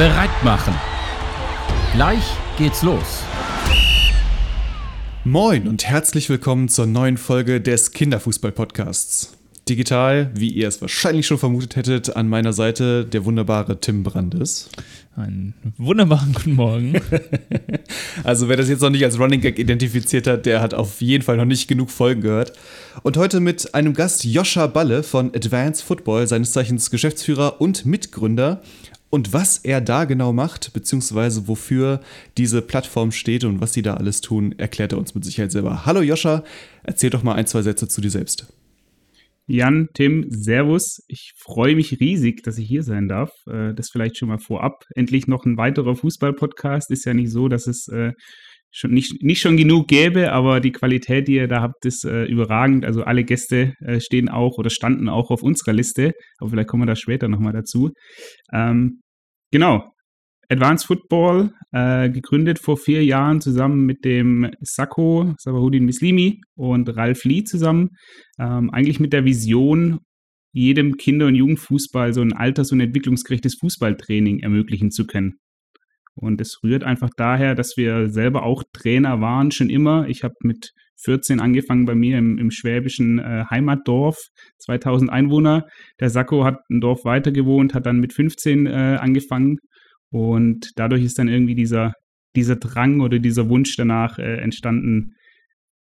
[0.00, 0.72] bereit machen.
[1.92, 2.24] Gleich
[2.56, 3.22] geht's los.
[5.24, 9.36] Moin und herzlich willkommen zur neuen Folge des Kinderfußball-Podcasts.
[9.68, 14.70] Digital, wie ihr es wahrscheinlich schon vermutet hättet, an meiner Seite der wunderbare Tim Brandes.
[15.16, 16.98] Einen wunderbaren guten Morgen.
[18.24, 21.22] also wer das jetzt noch nicht als Running Gag identifiziert hat, der hat auf jeden
[21.22, 22.54] Fall noch nicht genug Folgen gehört.
[23.02, 28.62] Und heute mit einem Gast Joscha Balle von Advanced Football, seines Zeichens Geschäftsführer und Mitgründer.
[29.10, 32.00] Und was er da genau macht, beziehungsweise wofür
[32.38, 35.84] diese Plattform steht und was sie da alles tun, erklärt er uns mit Sicherheit selber.
[35.84, 36.44] Hallo Joscha,
[36.84, 38.52] erzähl doch mal ein, zwei Sätze zu dir selbst.
[39.48, 41.02] Jan, Tim, Servus.
[41.08, 43.32] Ich freue mich riesig, dass ich hier sein darf.
[43.48, 44.84] Äh, das vielleicht schon mal vorab.
[44.94, 46.92] Endlich noch ein weiterer Fußball-Podcast.
[46.92, 48.12] Ist ja nicht so, dass es äh,
[48.70, 52.24] schon nicht, nicht schon genug gäbe, aber die Qualität, die ihr da habt, ist äh,
[52.24, 52.84] überragend.
[52.84, 56.12] Also alle Gäste stehen auch oder standen auch auf unserer Liste.
[56.38, 57.90] Aber vielleicht kommen wir da später nochmal dazu.
[58.52, 59.00] Ähm,
[59.50, 59.90] genau.
[60.50, 67.24] Advanced Football, äh, gegründet vor vier Jahren zusammen mit dem Sakko, Sabahudin Mislimi und Ralf
[67.24, 67.90] Lee zusammen.
[68.38, 70.00] Ähm, eigentlich mit der Vision,
[70.52, 75.34] jedem Kinder- und Jugendfußball so ein alters- und entwicklungsgerechtes Fußballtraining ermöglichen zu können.
[76.14, 80.08] Und es rührt einfach daher, dass wir selber auch Trainer waren, schon immer.
[80.08, 80.70] Ich habe mit
[81.04, 84.18] 14 angefangen bei mir im, im schwäbischen äh, Heimatdorf,
[84.58, 85.66] 2000 Einwohner.
[85.98, 89.58] Der Sakko hat ein Dorf weiter gewohnt, hat dann mit 15 äh, angefangen
[90.10, 91.92] und dadurch ist dann irgendwie dieser,
[92.36, 95.14] dieser Drang oder dieser Wunsch danach äh, entstanden,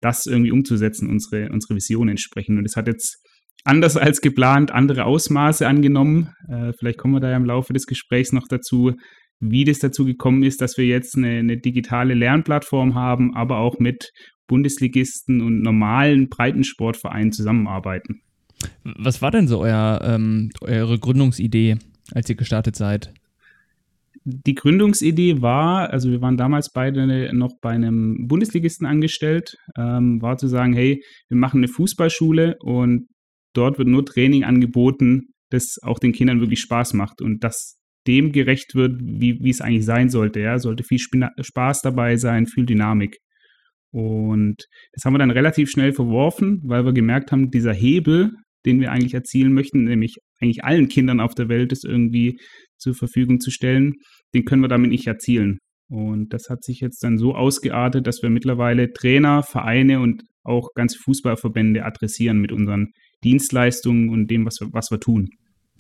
[0.01, 2.59] das irgendwie umzusetzen, unsere, unsere Vision entsprechend.
[2.59, 3.19] Und es hat jetzt
[3.65, 6.33] anders als geplant andere Ausmaße angenommen.
[6.49, 8.93] Äh, vielleicht kommen wir da ja im Laufe des Gesprächs noch dazu,
[9.51, 13.79] wie das dazu gekommen ist, dass wir jetzt eine, eine digitale Lernplattform haben, aber auch
[13.79, 14.13] mit
[14.47, 18.23] Bundesligisten und normalen Breitensportvereinen zusammenarbeiten.
[18.85, 21.77] Was war denn so euer, ähm, eure Gründungsidee,
[22.13, 23.13] als ihr gestartet seid?
[24.25, 30.39] die Gründungsidee war, also wir waren damals beide noch bei einem Bundesligisten angestellt, ähm, war
[30.39, 33.09] zu sagen, hey, wir machen eine Fußballschule und
[33.53, 38.33] dort wird nur Training angeboten, das auch den Kindern wirklich Spaß macht und das dem
[38.33, 40.41] gerecht wird, wie, wie es eigentlich sein sollte.
[40.41, 43.19] Ja, sollte viel Spaß dabei sein, viel Dynamik.
[43.93, 44.57] Und
[44.93, 48.33] das haben wir dann relativ schnell verworfen, weil wir gemerkt haben, dieser Hebel,
[48.67, 52.39] den wir eigentlich erzielen möchten, nämlich eigentlich allen Kindern auf der Welt das irgendwie
[52.77, 53.95] zur Verfügung zu stellen,
[54.35, 55.59] den können wir damit nicht erzielen.
[55.89, 60.71] Und das hat sich jetzt dann so ausgeartet, dass wir mittlerweile Trainer, Vereine und auch
[60.75, 62.89] ganze Fußballverbände adressieren mit unseren
[63.23, 65.29] Dienstleistungen und dem, was wir, was wir tun.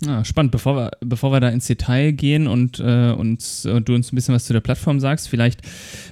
[0.02, 0.50] Ja, spannend.
[0.50, 4.16] Bevor wir, bevor wir da ins Detail gehen und, äh, uns, und du uns ein
[4.16, 5.60] bisschen was zu der Plattform sagst, vielleicht,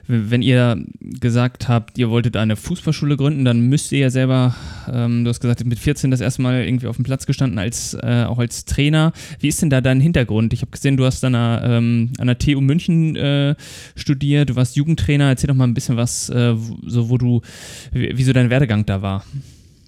[0.06, 4.54] wenn ihr gesagt habt, ihr wolltet eine Fußballschule gründen, dann müsst ihr ja selber,
[4.90, 7.94] ähm, du hast gesagt, mit 14 das erste Mal irgendwie auf dem Platz gestanden, als,
[7.94, 9.12] äh, auch als Trainer.
[9.40, 10.52] Wie ist denn da dein Hintergrund?
[10.52, 13.56] Ich habe gesehen, du hast an der, ähm, an der TU München äh,
[13.96, 15.28] studiert, du warst Jugendtrainer.
[15.28, 16.54] Erzähl doch mal ein bisschen was, äh,
[16.86, 17.42] so wo du,
[17.90, 19.24] wie, wie so dein Werdegang da war.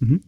[0.01, 0.21] Mhm.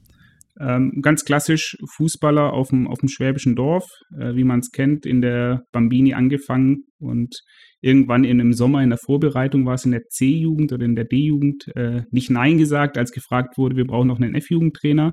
[0.59, 3.85] Ähm, ganz klassisch Fußballer auf dem, auf dem schwäbischen Dorf,
[4.19, 7.35] äh, wie man es kennt, in der Bambini angefangen und
[7.83, 11.05] irgendwann in einem Sommer in der Vorbereitung war es in der C-Jugend oder in der
[11.05, 15.13] D-Jugend äh, nicht Nein gesagt, als gefragt wurde, wir brauchen noch einen F-Jugendtrainer.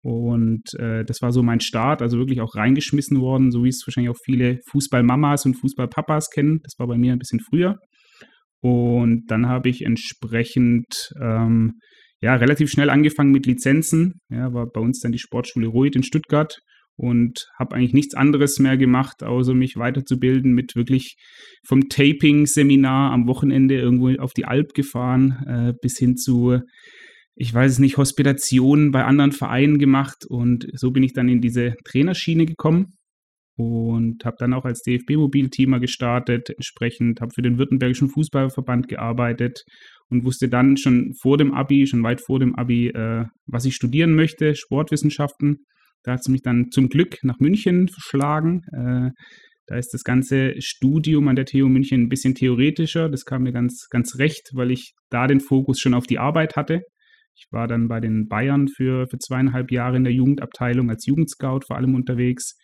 [0.00, 3.82] Und äh, das war so mein Start, also wirklich auch reingeschmissen worden, so wie es
[3.86, 6.60] wahrscheinlich auch viele Fußballmamas und Fußballpapas kennen.
[6.62, 7.76] Das war bei mir ein bisschen früher.
[8.60, 11.74] Und dann habe ich entsprechend ähm,
[12.20, 14.20] ja, relativ schnell angefangen mit Lizenzen.
[14.28, 16.58] Ja, war bei uns dann die Sportschule Ruid in Stuttgart
[16.96, 21.16] und habe eigentlich nichts anderes mehr gemacht, außer mich weiterzubilden mit wirklich
[21.64, 26.58] vom Taping-Seminar am Wochenende irgendwo auf die Alp gefahren, äh, bis hin zu,
[27.36, 30.24] ich weiß es nicht, Hospitationen bei anderen Vereinen gemacht.
[30.28, 32.86] Und so bin ich dann in diese Trainerschiene gekommen
[33.56, 39.62] und habe dann auch als DFB-Mobilteamer gestartet, entsprechend habe für den Württembergischen Fußballverband gearbeitet
[40.10, 43.74] und wusste dann schon vor dem Abi, schon weit vor dem Abi, äh, was ich
[43.74, 45.66] studieren möchte, Sportwissenschaften.
[46.02, 48.62] Da hat es mich dann zum Glück nach München verschlagen.
[48.72, 49.10] Äh,
[49.66, 53.10] da ist das ganze Studium an der TU München ein bisschen theoretischer.
[53.10, 56.56] Das kam mir ganz, ganz recht, weil ich da den Fokus schon auf die Arbeit
[56.56, 56.80] hatte.
[57.36, 61.60] Ich war dann bei den Bayern für, für zweieinhalb Jahre in der Jugendabteilung als Jugendscout
[61.66, 62.56] vor allem unterwegs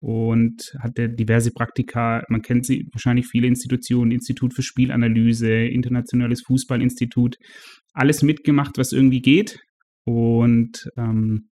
[0.00, 2.22] und hatte diverse Praktika.
[2.28, 7.36] Man kennt sie wahrscheinlich viele Institutionen, Institut für Spielanalyse, Internationales Fußballinstitut,
[7.92, 9.58] alles mitgemacht, was irgendwie geht.
[10.04, 11.50] Und ähm,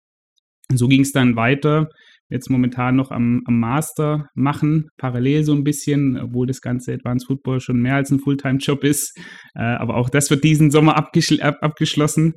[0.72, 1.88] so ging es dann weiter.
[2.28, 7.28] Jetzt momentan noch am, am, Master machen, parallel so ein bisschen, obwohl das ganze Advanced
[7.28, 9.16] Football schon mehr als ein Fulltime-Job ist.
[9.54, 12.34] Äh, aber auch das wird diesen Sommer abgeschl ab abgeschlossen.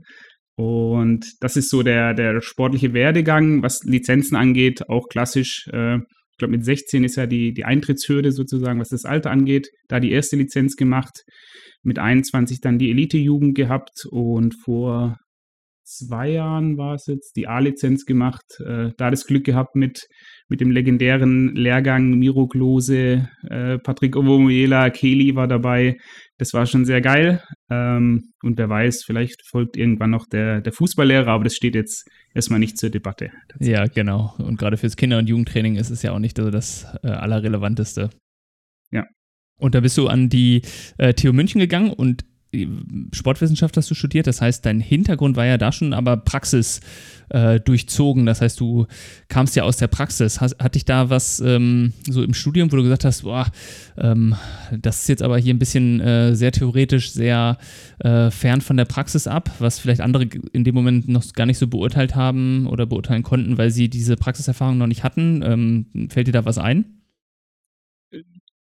[0.59, 5.99] Und das ist so der, der sportliche Werdegang, was Lizenzen angeht, auch klassisch äh,
[6.39, 9.69] glaube, mit 16 ist ja die, die Eintrittshürde sozusagen, was das Alter angeht.
[9.87, 11.23] Da die erste Lizenz gemacht,
[11.83, 15.17] mit 21 dann die Elite-Jugend gehabt und vor
[15.83, 18.45] zwei Jahren war es jetzt die A-Lizenz gemacht.
[18.65, 20.07] Äh, da das Glück gehabt mit,
[20.47, 25.97] mit dem legendären Lehrgang Miro Klose, äh, Patrick Ovomuela, Kelly war dabei.
[26.39, 27.43] Das war schon sehr geil.
[27.69, 32.09] Ähm, und wer weiß, vielleicht folgt irgendwann noch der, der Fußballlehrer, aber das steht jetzt
[32.33, 33.29] erstmal nicht zur Debatte.
[33.59, 34.33] Ja, genau.
[34.37, 38.09] Und gerade fürs Kinder- und Jugendtraining ist es ja auch nicht so das äh, Allerrelevanteste.
[38.89, 39.05] Ja.
[39.59, 40.61] Und da bist du an die
[40.97, 42.23] äh, TU München gegangen und
[43.13, 46.81] Sportwissenschaft hast du studiert, das heißt, dein Hintergrund war ja da schon aber Praxis
[47.29, 48.25] äh, durchzogen.
[48.25, 48.87] Das heißt, du
[49.27, 50.41] kamst ja aus der Praxis.
[50.41, 53.47] Has, hat dich da was ähm, so im Studium, wo du gesagt hast, boah,
[53.97, 54.35] ähm,
[54.71, 57.57] das ist jetzt aber hier ein bisschen äh, sehr theoretisch, sehr
[57.99, 61.57] äh, fern von der Praxis ab, was vielleicht andere in dem Moment noch gar nicht
[61.59, 65.41] so beurteilt haben oder beurteilen konnten, weil sie diese Praxiserfahrung noch nicht hatten.
[65.43, 66.95] Ähm, fällt dir da was ein?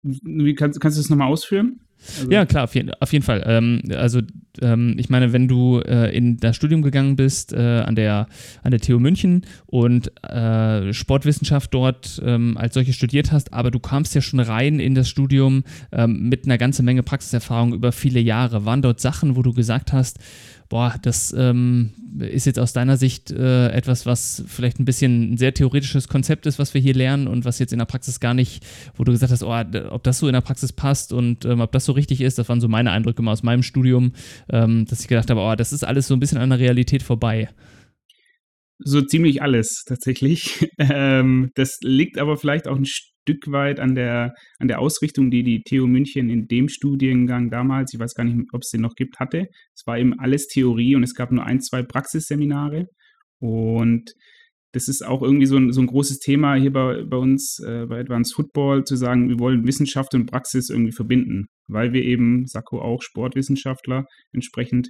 [0.03, 1.79] Wie kannst, kannst du das nochmal ausführen?
[2.18, 3.44] Also ja, klar, auf, je, auf jeden Fall.
[3.45, 4.21] Ähm, also,
[4.62, 8.27] ähm, ich meine, wenn du äh, in das Studium gegangen bist, äh, an, der,
[8.63, 13.80] an der TU München und äh, Sportwissenschaft dort ähm, als solche studiert hast, aber du
[13.80, 18.19] kamst ja schon rein in das Studium ähm, mit einer ganzen Menge Praxiserfahrung über viele
[18.19, 18.65] Jahre.
[18.65, 20.19] Waren dort Sachen, wo du gesagt hast,
[20.71, 25.38] boah, das ähm, ist jetzt aus deiner Sicht äh, etwas, was vielleicht ein bisschen ein
[25.38, 28.33] sehr theoretisches Konzept ist, was wir hier lernen und was jetzt in der Praxis gar
[28.33, 28.65] nicht,
[28.95, 29.53] wo du gesagt hast, oh,
[29.89, 32.47] ob das so in der Praxis passt und ähm, ob das so richtig ist, das
[32.47, 34.13] waren so meine Eindrücke mal aus meinem Studium,
[34.50, 37.03] ähm, dass ich gedacht habe, oh, das ist alles so ein bisschen an der Realität
[37.03, 37.50] vorbei.
[38.79, 40.69] So ziemlich alles tatsächlich.
[40.79, 43.11] Ähm, das liegt aber vielleicht auch ein Stück
[43.47, 48.00] weit an der, an der Ausrichtung, die die TU München in dem Studiengang damals, ich
[48.00, 49.47] weiß gar nicht, ob es den noch gibt, hatte.
[49.75, 52.88] Es war eben alles Theorie und es gab nur ein, zwei Praxisseminare.
[53.39, 54.13] Und
[54.73, 57.85] das ist auch irgendwie so ein, so ein großes Thema hier bei, bei uns, äh,
[57.88, 62.45] bei Advanced Football, zu sagen, wir wollen Wissenschaft und Praxis irgendwie verbinden, weil wir eben,
[62.47, 64.89] Sakko auch Sportwissenschaftler entsprechend,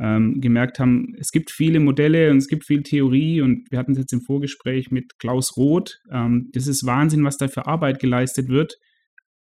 [0.00, 3.92] ähm, gemerkt haben, es gibt viele Modelle und es gibt viel Theorie und wir hatten
[3.92, 5.98] es jetzt im Vorgespräch mit Klaus Roth.
[6.12, 8.76] Ähm, das ist Wahnsinn, was da für Arbeit geleistet wird,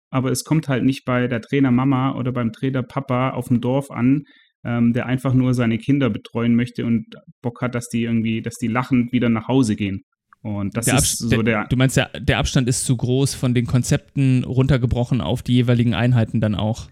[0.09, 3.61] aber es kommt halt nicht bei der Trainer Mama oder beim Trainer Papa auf dem
[3.61, 4.23] Dorf an,
[4.63, 8.55] ähm, der einfach nur seine Kinder betreuen möchte und Bock hat, dass die irgendwie, dass
[8.55, 10.03] die lachend wieder nach Hause gehen.
[10.45, 11.65] Und das der ist so der.
[11.69, 15.95] Du meinst, der, der Abstand ist zu groß von den Konzepten runtergebrochen auf die jeweiligen
[15.95, 16.87] Einheiten dann auch.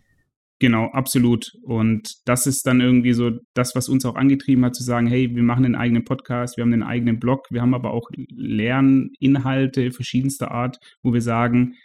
[0.58, 1.52] Genau, absolut.
[1.62, 5.36] Und das ist dann irgendwie so das, was uns auch angetrieben hat, zu sagen, hey,
[5.36, 9.92] wir machen einen eigenen Podcast, wir haben einen eigenen Blog, wir haben aber auch Lerninhalte
[9.92, 11.76] verschiedenster Art, wo wir sagen,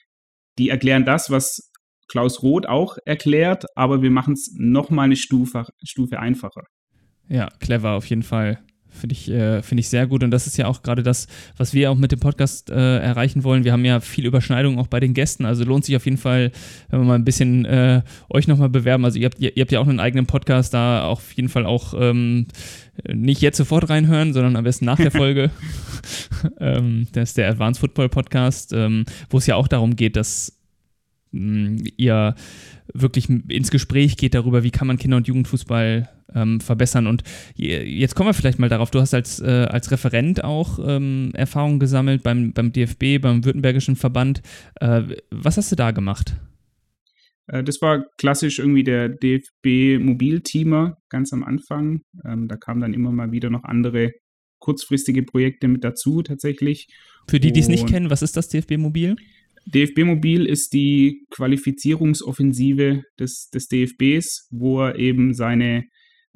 [0.57, 1.71] die erklären das, was
[2.11, 6.63] Klaus Roth auch erklärt, aber wir machen es nochmal eine Stufe, Stufe einfacher.
[7.29, 8.65] Ja, clever auf jeden Fall.
[8.91, 10.25] Finde ich, äh, find ich sehr gut.
[10.25, 13.45] Und das ist ja auch gerade das, was wir auch mit dem Podcast äh, erreichen
[13.45, 13.65] wollen.
[13.65, 15.45] Wir haben ja viel Überschneidung auch bei den Gästen.
[15.45, 16.51] Also lohnt sich auf jeden Fall,
[16.91, 19.05] wenn wir mal ein bisschen äh, euch nochmal bewerben.
[19.05, 21.67] Also ihr habt, ihr, ihr, habt ja auch einen eigenen Podcast, da auf jeden Fall
[21.67, 22.47] auch ähm,
[23.07, 25.51] nicht jetzt sofort reinhören, sondern am besten nach der Folge.
[26.61, 30.55] ähm, das ist der Advanced Football Podcast, ähm, wo es ja auch darum geht, dass
[31.31, 32.35] ihr
[32.95, 37.07] wirklich ins Gespräch geht darüber, wie kann man Kinder- und Jugendfußball ähm, verbessern.
[37.07, 37.23] Und
[37.57, 41.79] jetzt kommen wir vielleicht mal darauf, du hast als, äh, als Referent auch ähm, Erfahrungen
[41.79, 44.43] gesammelt beim, beim DFB, beim Württembergischen Verband.
[44.81, 46.37] Äh, was hast du da gemacht?
[47.47, 52.03] Äh, das war klassisch irgendwie der DFB-Mobilteamer ganz am Anfang.
[52.25, 54.13] Ähm, da kamen dann immer mal wieder noch andere
[54.61, 56.89] kurzfristige Projekte mit dazu tatsächlich.
[57.29, 59.17] Für die, die es nicht kennen, was ist das DFB-Mobil?
[59.67, 65.85] DFB Mobil ist die Qualifizierungsoffensive des, des DFBs, wo er eben seine,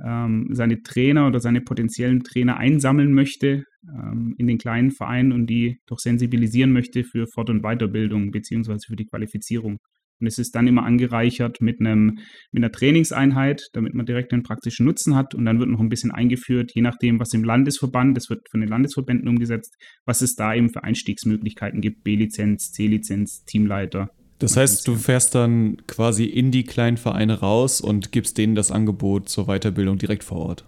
[0.05, 5.47] ähm, seine Trainer oder seine potenziellen Trainer einsammeln möchte ähm, in den kleinen Vereinen und
[5.47, 9.79] die doch sensibilisieren möchte für Fort- und Weiterbildung beziehungsweise für die Qualifizierung.
[10.21, 12.19] Und es ist dann immer angereichert mit, einem,
[12.53, 15.35] mit einer Trainingseinheit, damit man direkt einen praktischen Nutzen hat.
[15.35, 18.61] Und dann wird noch ein bisschen eingeführt, je nachdem, was im Landesverband, das wird von
[18.61, 19.75] den Landesverbänden umgesetzt,
[20.07, 22.05] was es da eben für Einstiegsmöglichkeiten gibt.
[22.05, 24.11] B-Lizenz, C-Lizenz, Teamleiter.
[24.43, 28.73] Das heißt, du fährst dann quasi in die kleinen Vereine raus und gibst denen das
[28.73, 30.65] Angebot zur Weiterbildung direkt vor Ort.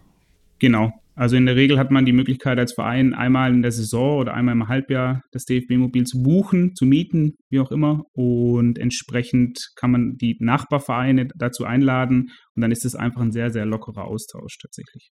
[0.61, 4.19] Genau, also in der Regel hat man die Möglichkeit als Verein einmal in der Saison
[4.19, 8.05] oder einmal im Halbjahr das DFB-Mobil zu buchen, zu mieten, wie auch immer.
[8.13, 13.51] Und entsprechend kann man die Nachbarvereine dazu einladen und dann ist es einfach ein sehr,
[13.51, 15.11] sehr lockerer Austausch tatsächlich.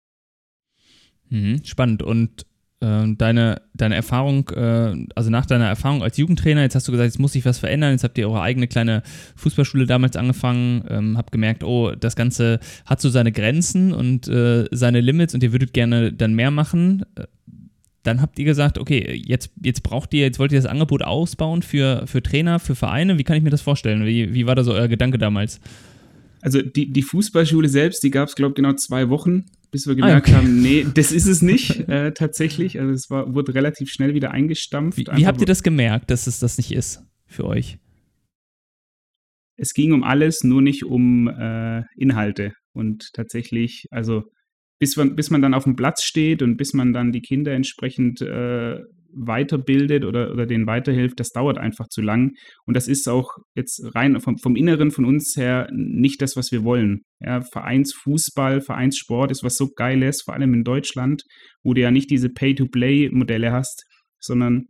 [1.29, 2.03] Mhm, spannend.
[2.03, 2.47] Und
[2.81, 7.19] deine, deine Erfahrung, äh, also nach deiner Erfahrung als Jugendtrainer, jetzt hast du gesagt, jetzt
[7.19, 9.03] muss sich was verändern, jetzt habt ihr eure eigene kleine
[9.37, 14.67] Fußballschule damals angefangen, ähm, habt gemerkt, oh, das Ganze hat so seine Grenzen und äh,
[14.73, 17.05] seine Limits und ihr würdet gerne dann mehr machen.
[18.03, 21.63] Dann habt ihr gesagt, okay, jetzt, jetzt braucht ihr, jetzt wollt ihr das Angebot ausbauen
[21.63, 23.19] für, für Trainer, für Vereine.
[23.19, 24.05] Wie kann ich mir das vorstellen?
[24.05, 25.61] Wie, wie war da so euer Gedanke damals?
[26.43, 29.93] Also die, die Fußballschule selbst, die gab es, glaube ich, genau zwei Wochen, bis wir
[29.93, 30.39] ah, gemerkt ah, okay.
[30.39, 32.81] haben, nee, das ist es nicht äh, tatsächlich.
[32.81, 34.97] Also es war, wurde relativ schnell wieder eingestampft.
[34.97, 37.77] Wie, wie habt ihr das gemerkt, dass es das nicht ist für euch?
[39.59, 42.53] Es ging um alles, nur nicht um äh, Inhalte.
[42.73, 44.23] Und tatsächlich, also
[44.79, 47.53] bis man, bis man dann auf dem Platz steht und bis man dann die Kinder
[47.53, 48.79] entsprechend äh,
[49.17, 52.33] weiterbildet oder, oder denen weiterhilft, das dauert einfach zu lang.
[52.67, 56.53] Und das ist auch jetzt rein vom, vom Inneren von uns her nicht das, was
[56.53, 57.03] wir wollen.
[57.21, 61.23] Ja, Vereinsfußball, Vereinssport ist was so Geiles, vor allem in Deutschland,
[61.63, 63.85] wo du ja nicht diese Pay-to-Play-Modelle hast,
[64.21, 64.67] sondern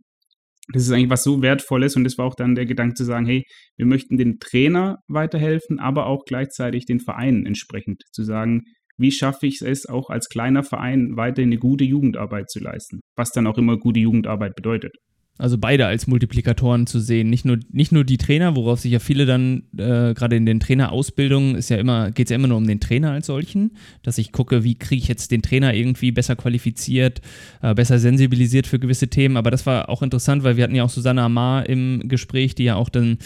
[0.73, 3.25] das ist eigentlich was so Wertvolles und das war auch dann der Gedanke zu sagen,
[3.25, 3.43] hey,
[3.77, 8.63] wir möchten den Trainer weiterhelfen, aber auch gleichzeitig den Verein entsprechend zu sagen,
[8.97, 13.31] wie schaffe ich es auch als kleiner Verein weiter eine gute Jugendarbeit zu leisten, was
[13.31, 14.95] dann auch immer gute Jugendarbeit bedeutet.
[15.39, 18.99] Also beide als Multiplikatoren zu sehen, nicht nur, nicht nur die Trainer, worauf sich ja
[18.99, 22.57] viele dann, äh, gerade in den Trainerausbildungen, ist ja immer, geht es ja immer nur
[22.57, 26.11] um den Trainer als solchen, dass ich gucke, wie kriege ich jetzt den Trainer irgendwie
[26.11, 27.21] besser qualifiziert,
[27.61, 29.37] äh, besser sensibilisiert für gewisse Themen.
[29.37, 32.63] Aber das war auch interessant, weil wir hatten ja auch Susanne Amar im Gespräch, die
[32.63, 33.19] ja auch dann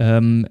[0.00, 0.46] ähm,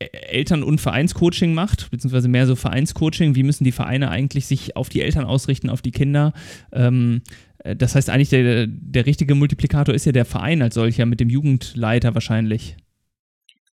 [0.00, 3.34] Eltern- und Vereinscoaching macht, beziehungsweise mehr so Vereinscoaching.
[3.34, 6.32] Wie müssen die Vereine eigentlich sich auf die Eltern ausrichten, auf die Kinder?
[6.72, 7.22] Ähm,
[7.58, 11.20] äh, das heißt eigentlich, der, der richtige Multiplikator ist ja der Verein als solcher mit
[11.20, 12.76] dem Jugendleiter wahrscheinlich.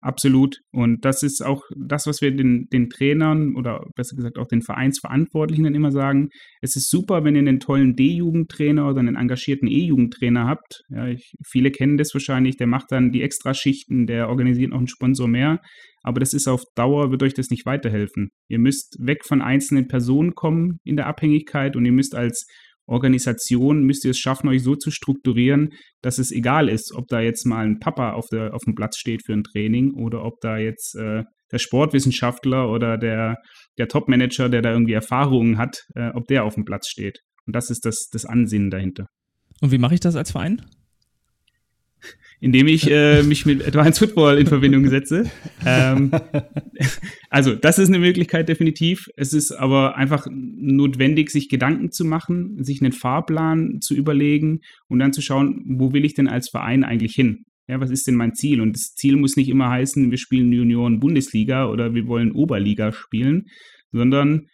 [0.06, 0.58] Absolut.
[0.70, 4.62] Und das ist auch das, was wir den, den Trainern oder besser gesagt auch den
[4.62, 6.28] Vereinsverantwortlichen dann immer sagen.
[6.60, 10.82] Es ist super, wenn ihr einen tollen D-Jugendtrainer oder einen engagierten E-Jugendtrainer habt.
[10.90, 12.56] Ja, ich, viele kennen das wahrscheinlich.
[12.56, 15.58] Der macht dann die Extraschichten, der organisiert noch einen Sponsor mehr.
[16.04, 18.28] Aber das ist auf Dauer, wird euch das nicht weiterhelfen.
[18.48, 22.46] Ihr müsst weg von einzelnen Personen kommen in der Abhängigkeit und ihr müsst als
[22.86, 25.70] Organisation müsst ihr es schaffen, euch so zu strukturieren,
[26.02, 28.96] dass es egal ist, ob da jetzt mal ein Papa auf, der, auf dem Platz
[28.98, 33.36] steht für ein Training oder ob da jetzt äh, der Sportwissenschaftler oder der,
[33.78, 37.18] der Top-Manager, der da irgendwie Erfahrungen hat, äh, ob der auf dem Platz steht.
[37.46, 39.06] Und das ist das, das Ansinnen dahinter.
[39.60, 40.62] Und wie mache ich das als Verein?
[42.40, 45.30] Indem ich äh, mich mit Advanced Football in Verbindung setze.
[45.64, 46.10] Ähm,
[47.30, 49.08] also, das ist eine Möglichkeit definitiv.
[49.16, 54.98] Es ist aber einfach notwendig, sich Gedanken zu machen, sich einen Fahrplan zu überlegen und
[54.98, 57.44] dann zu schauen, wo will ich denn als Verein eigentlich hin?
[57.68, 58.60] Ja, was ist denn mein Ziel?
[58.60, 63.46] Und das Ziel muss nicht immer heißen, wir spielen Junioren-Bundesliga oder wir wollen Oberliga spielen,
[63.90, 64.46] sondern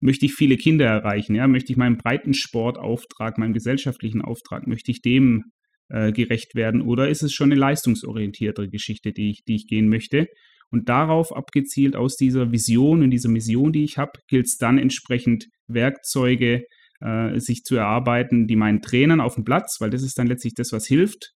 [0.00, 1.34] möchte ich viele Kinder erreichen?
[1.34, 5.44] Ja, möchte ich meinem breiten Sportauftrag, meinem gesellschaftlichen Auftrag, möchte ich dem
[5.90, 6.82] äh, gerecht werden?
[6.82, 10.26] Oder ist es schon eine leistungsorientiertere Geschichte, die ich, die ich gehen möchte?
[10.70, 14.78] Und darauf abgezielt aus dieser Vision und dieser Mission, die ich habe, gilt es dann
[14.78, 16.62] entsprechend Werkzeuge
[17.00, 20.54] äh, sich zu erarbeiten, die meinen Trainern auf dem Platz, weil das ist dann letztlich
[20.54, 21.32] das, was hilft,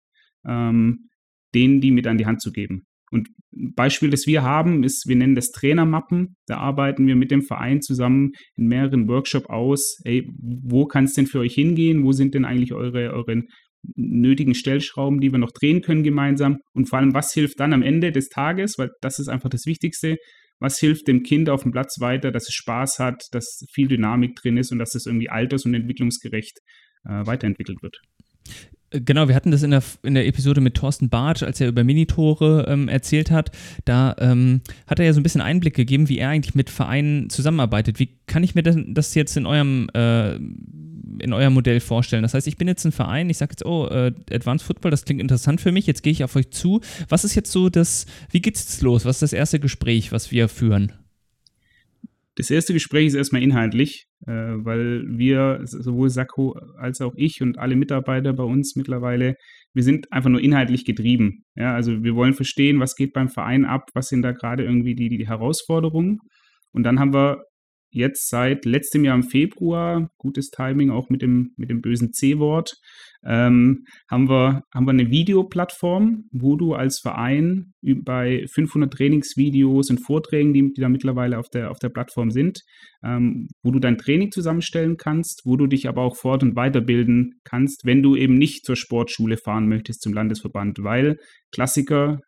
[0.47, 1.09] ähm,
[1.55, 2.87] denen die mit an die Hand zu geben.
[3.11, 6.37] Und ein Beispiel, das wir haben, ist, wir nennen das Trainermappen.
[6.47, 10.01] Da arbeiten wir mit dem Verein zusammen in mehreren Workshops aus.
[10.05, 12.05] Ey, wo kann es denn für euch hingehen?
[12.05, 13.43] Wo sind denn eigentlich eure, eure
[13.97, 16.59] nötigen Stellschrauben, die wir noch drehen können gemeinsam.
[16.73, 19.67] Und vor allem, was hilft dann am Ende des Tages, weil das ist einfach das
[19.67, 20.17] Wichtigste,
[20.61, 24.37] was hilft dem Kind auf dem Platz weiter, dass es Spaß hat, dass viel Dynamik
[24.37, 26.59] drin ist und dass es irgendwie alters- und entwicklungsgerecht
[27.05, 27.99] äh, weiterentwickelt wird.
[28.95, 31.83] Genau, wir hatten das in der, in der Episode mit Thorsten Bartsch, als er über
[31.83, 33.51] Minitore ähm, erzählt hat.
[33.85, 37.29] Da ähm, hat er ja so ein bisschen Einblick gegeben, wie er eigentlich mit Vereinen
[37.29, 37.99] zusammenarbeitet.
[37.99, 42.23] Wie kann ich mir das jetzt in eurem äh, in eurem Modell vorstellen?
[42.23, 45.05] Das heißt, ich bin jetzt ein Verein, ich sage jetzt, oh, äh, Advanced Football, das
[45.05, 46.81] klingt interessant für mich, jetzt gehe ich auf euch zu.
[47.09, 49.05] Was ist jetzt so das, wie geht's jetzt los?
[49.05, 50.93] Was ist das erste Gespräch, was wir führen?
[52.37, 57.59] Das erste Gespräch ist erstmal inhaltlich, äh, weil wir, sowohl Sakko als auch ich und
[57.59, 59.37] alle Mitarbeiter bei uns mittlerweile,
[59.73, 61.45] wir sind einfach nur inhaltlich getrieben.
[61.55, 64.95] Ja, also wir wollen verstehen, was geht beim Verein ab, was sind da gerade irgendwie
[64.95, 66.19] die, die Herausforderungen.
[66.73, 67.45] Und dann haben wir
[67.91, 72.75] jetzt seit letztem Jahr im Februar, gutes Timing auch mit dem, mit dem bösen C-Wort,
[73.27, 79.99] ähm, haben, wir, haben wir eine Videoplattform, wo du als Verein bei 500 Trainingsvideos und
[79.99, 82.63] Vorträgen, die, die da mittlerweile auf der, auf der Plattform sind,
[83.05, 87.41] ähm, wo du dein Training zusammenstellen kannst, wo du dich aber auch fort- und weiterbilden
[87.45, 91.19] kannst, wenn du eben nicht zur Sportschule fahren möchtest zum Landesverband, weil
[91.55, 92.19] Klassiker,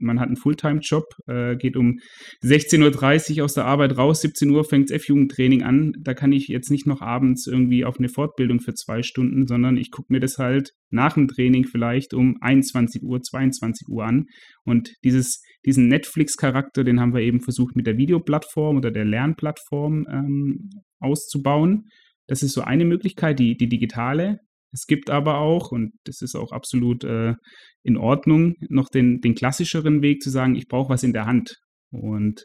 [0.00, 1.98] man hat einen Fulltime-Job, äh, geht um
[2.42, 5.92] 16.30 Uhr aus der Arbeit raus, 17 Uhr fängt das F-Jugendtraining an.
[6.00, 9.76] Da kann ich jetzt nicht noch abends irgendwie auf eine Fortbildung für zwei Stunden, sondern
[9.76, 14.26] ich gucke mir das halt nach dem Training vielleicht um 21 Uhr, 22 Uhr an.
[14.64, 20.06] Und dieses, diesen Netflix-Charakter, den haben wir eben versucht mit der Videoplattform oder der Lernplattform
[20.10, 21.84] ähm, auszubauen.
[22.26, 24.40] Das ist so eine Möglichkeit, die, die digitale.
[24.72, 27.34] Es gibt aber auch, und das ist auch absolut äh,
[27.82, 31.54] in Ordnung, noch den, den klassischeren Weg zu sagen, ich brauche was in der Hand.
[31.90, 32.44] Und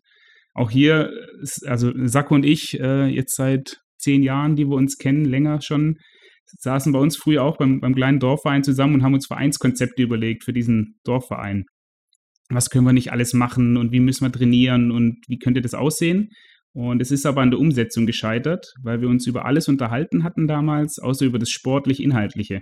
[0.53, 1.11] auch hier,
[1.65, 5.95] also Sacco und ich, äh, jetzt seit zehn Jahren, die wir uns kennen, länger schon,
[6.59, 10.43] saßen bei uns früher auch beim, beim kleinen Dorfverein zusammen und haben uns Vereinskonzepte überlegt
[10.43, 11.63] für diesen Dorfverein.
[12.49, 15.73] Was können wir nicht alles machen und wie müssen wir trainieren und wie könnte das
[15.73, 16.29] aussehen?
[16.73, 20.47] Und es ist aber an der Umsetzung gescheitert, weil wir uns über alles unterhalten hatten
[20.47, 22.61] damals, außer über das sportlich-inhaltliche.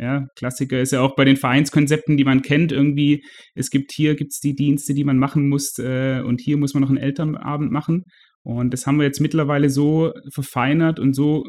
[0.00, 3.24] Ja, Klassiker ist ja auch bei den Vereinskonzepten, die man kennt, irgendwie,
[3.56, 6.82] es gibt hier gibt's die Dienste, die man machen muss äh, und hier muss man
[6.82, 8.04] noch einen Elternabend machen.
[8.44, 11.42] Und das haben wir jetzt mittlerweile so verfeinert und so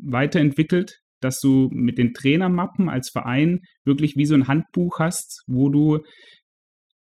[0.00, 5.68] weiterentwickelt, dass du mit den Trainermappen als Verein wirklich wie so ein Handbuch hast, wo
[5.68, 5.98] du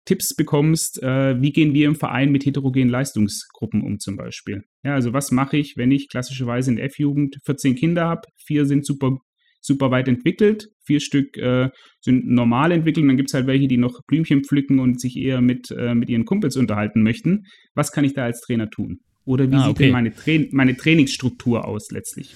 [0.10, 4.64] Tipps bekommst, äh, wie gehen wir im Verein mit heterogenen Leistungsgruppen um zum Beispiel.
[4.84, 8.66] Ja, also was mache ich, wenn ich klassischerweise in der F-Jugend 14 Kinder habe, vier
[8.66, 9.20] sind super,
[9.62, 11.70] super weit entwickelt, vier Stück äh,
[12.02, 15.16] sind normal entwickelt und dann gibt es halt welche, die noch Blümchen pflücken und sich
[15.16, 17.46] eher mit, äh, mit ihren Kumpels unterhalten möchten.
[17.76, 19.02] Was kann ich da als Trainer tun?
[19.26, 19.68] Oder wie ah, okay.
[19.68, 22.34] sieht denn meine, Tra meine Trainingsstruktur aus letztlich?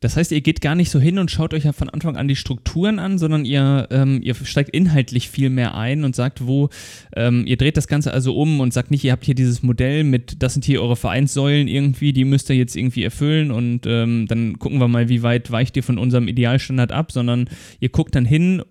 [0.00, 2.28] Das heißt, ihr geht gar nicht so hin und schaut euch ja von Anfang an
[2.28, 6.70] die Strukturen an, sondern ihr, ähm, ihr steigt inhaltlich viel mehr ein und sagt, wo,
[7.16, 10.04] ähm, ihr dreht das Ganze also um und sagt nicht, ihr habt hier dieses Modell
[10.04, 14.26] mit, das sind hier eure Vereinssäulen irgendwie, die müsst ihr jetzt irgendwie erfüllen und ähm,
[14.28, 17.48] dann gucken wir mal, wie weit weicht ihr von unserem Idealstandard ab, sondern
[17.80, 18.62] ihr guckt dann hin,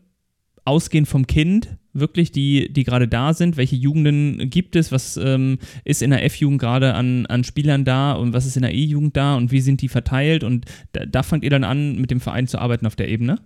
[0.65, 3.57] ausgehend vom Kind, wirklich, die, die gerade da sind?
[3.57, 4.91] Welche Jugenden gibt es?
[4.91, 8.63] Was ähm, ist in der F-Jugend gerade an, an Spielern da und was ist in
[8.63, 10.43] der E-Jugend da und wie sind die verteilt?
[10.43, 13.39] Und da, da fangt ihr dann an, mit dem Verein zu arbeiten auf der Ebene?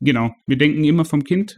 [0.00, 0.32] Genau.
[0.46, 1.56] Wir denken immer vom Kind,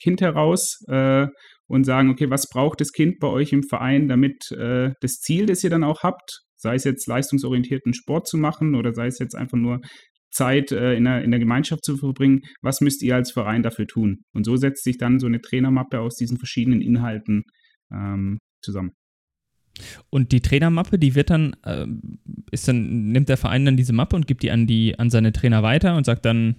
[0.00, 1.26] kind heraus äh,
[1.66, 5.46] und sagen, okay, was braucht das Kind bei euch im Verein, damit äh, das Ziel,
[5.46, 9.18] das ihr dann auch habt, sei es jetzt leistungsorientierten Sport zu machen oder sei es
[9.18, 9.80] jetzt einfach nur
[10.30, 12.42] Zeit äh, in, der, in der Gemeinschaft zu verbringen.
[12.62, 14.22] Was müsst ihr als Verein dafür tun?
[14.32, 17.44] Und so setzt sich dann so eine Trainermappe aus diesen verschiedenen Inhalten
[17.92, 18.92] ähm, zusammen.
[20.10, 21.86] Und die Trainermappe, die wird dann, äh,
[22.50, 25.32] ist dann, nimmt der Verein dann diese Mappe und gibt die an die, an seine
[25.32, 26.56] Trainer weiter und sagt dann,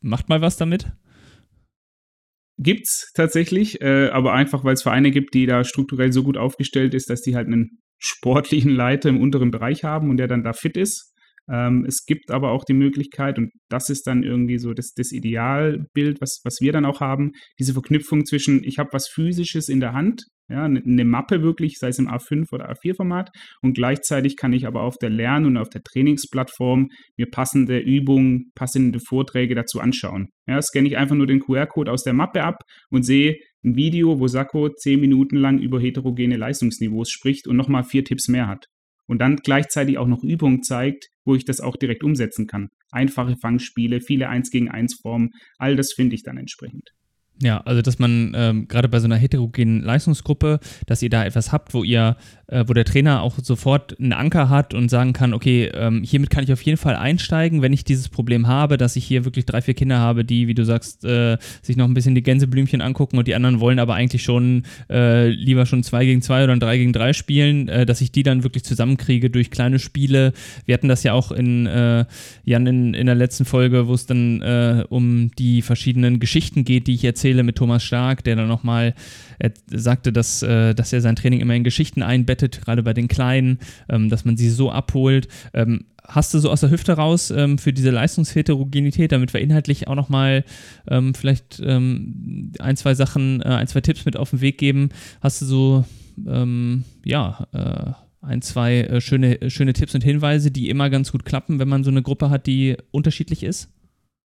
[0.00, 0.92] macht mal was damit?
[2.58, 6.94] Gibt's tatsächlich, äh, aber einfach, weil es Vereine gibt, die da strukturell so gut aufgestellt
[6.94, 10.52] ist, dass die halt einen sportlichen Leiter im unteren Bereich haben und der dann da
[10.52, 11.14] fit ist.
[11.50, 15.12] Ähm, es gibt aber auch die Möglichkeit, und das ist dann irgendwie so das, das
[15.12, 19.80] Idealbild, was, was wir dann auch haben, diese Verknüpfung zwischen, ich habe was Physisches in
[19.80, 23.30] der Hand, ja, eine, eine Mappe wirklich, sei es im A5 oder A4-Format,
[23.62, 28.52] und gleichzeitig kann ich aber auf der Lern- und auf der Trainingsplattform mir passende Übungen,
[28.54, 30.28] passende Vorträge dazu anschauen.
[30.48, 34.20] Ja, scanne ich einfach nur den QR-Code aus der Mappe ab und sehe ein Video,
[34.20, 38.66] wo Sakko zehn Minuten lang über heterogene Leistungsniveaus spricht und nochmal vier Tipps mehr hat
[39.06, 42.68] und dann gleichzeitig auch noch Übungen zeigt, wo ich das auch direkt umsetzen kann.
[42.90, 46.90] Einfache Fangspiele, viele 1 gegen 1 Formen, all das finde ich dann entsprechend.
[47.42, 51.52] Ja, also dass man ähm, gerade bei so einer heterogenen Leistungsgruppe, dass ihr da etwas
[51.52, 55.34] habt, wo ihr, äh, wo der Trainer auch sofort einen Anker hat und sagen kann,
[55.34, 58.96] okay, ähm, hiermit kann ich auf jeden Fall einsteigen, wenn ich dieses Problem habe, dass
[58.96, 61.92] ich hier wirklich drei, vier Kinder habe, die, wie du sagst, äh, sich noch ein
[61.92, 66.06] bisschen die Gänseblümchen angucken und die anderen wollen aber eigentlich schon äh, lieber schon zwei
[66.06, 69.50] gegen zwei oder drei gegen drei spielen, äh, dass ich die dann wirklich zusammenkriege durch
[69.50, 70.32] kleine Spiele.
[70.64, 72.06] Wir hatten das ja auch in äh,
[72.44, 76.86] Jan in, in der letzten Folge, wo es dann äh, um die verschiedenen Geschichten geht,
[76.86, 78.94] die ich erzähle erzähle mit Thomas Stark, der dann nochmal
[79.66, 83.58] sagte, dass, äh, dass er sein Training immer in Geschichten einbettet, gerade bei den Kleinen,
[83.88, 85.28] ähm, dass man sie so abholt.
[85.52, 89.88] Ähm, hast du so aus der Hüfte raus ähm, für diese Leistungsheterogenität, damit wir inhaltlich
[89.88, 90.44] auch nochmal
[90.88, 94.90] ähm, vielleicht ähm, ein, zwei Sachen, äh, ein, zwei Tipps mit auf den Weg geben?
[95.20, 95.84] Hast du so,
[96.26, 97.92] ähm, ja, äh,
[98.24, 101.82] ein, zwei äh, schöne, schöne Tipps und Hinweise, die immer ganz gut klappen, wenn man
[101.82, 103.68] so eine Gruppe hat, die unterschiedlich ist?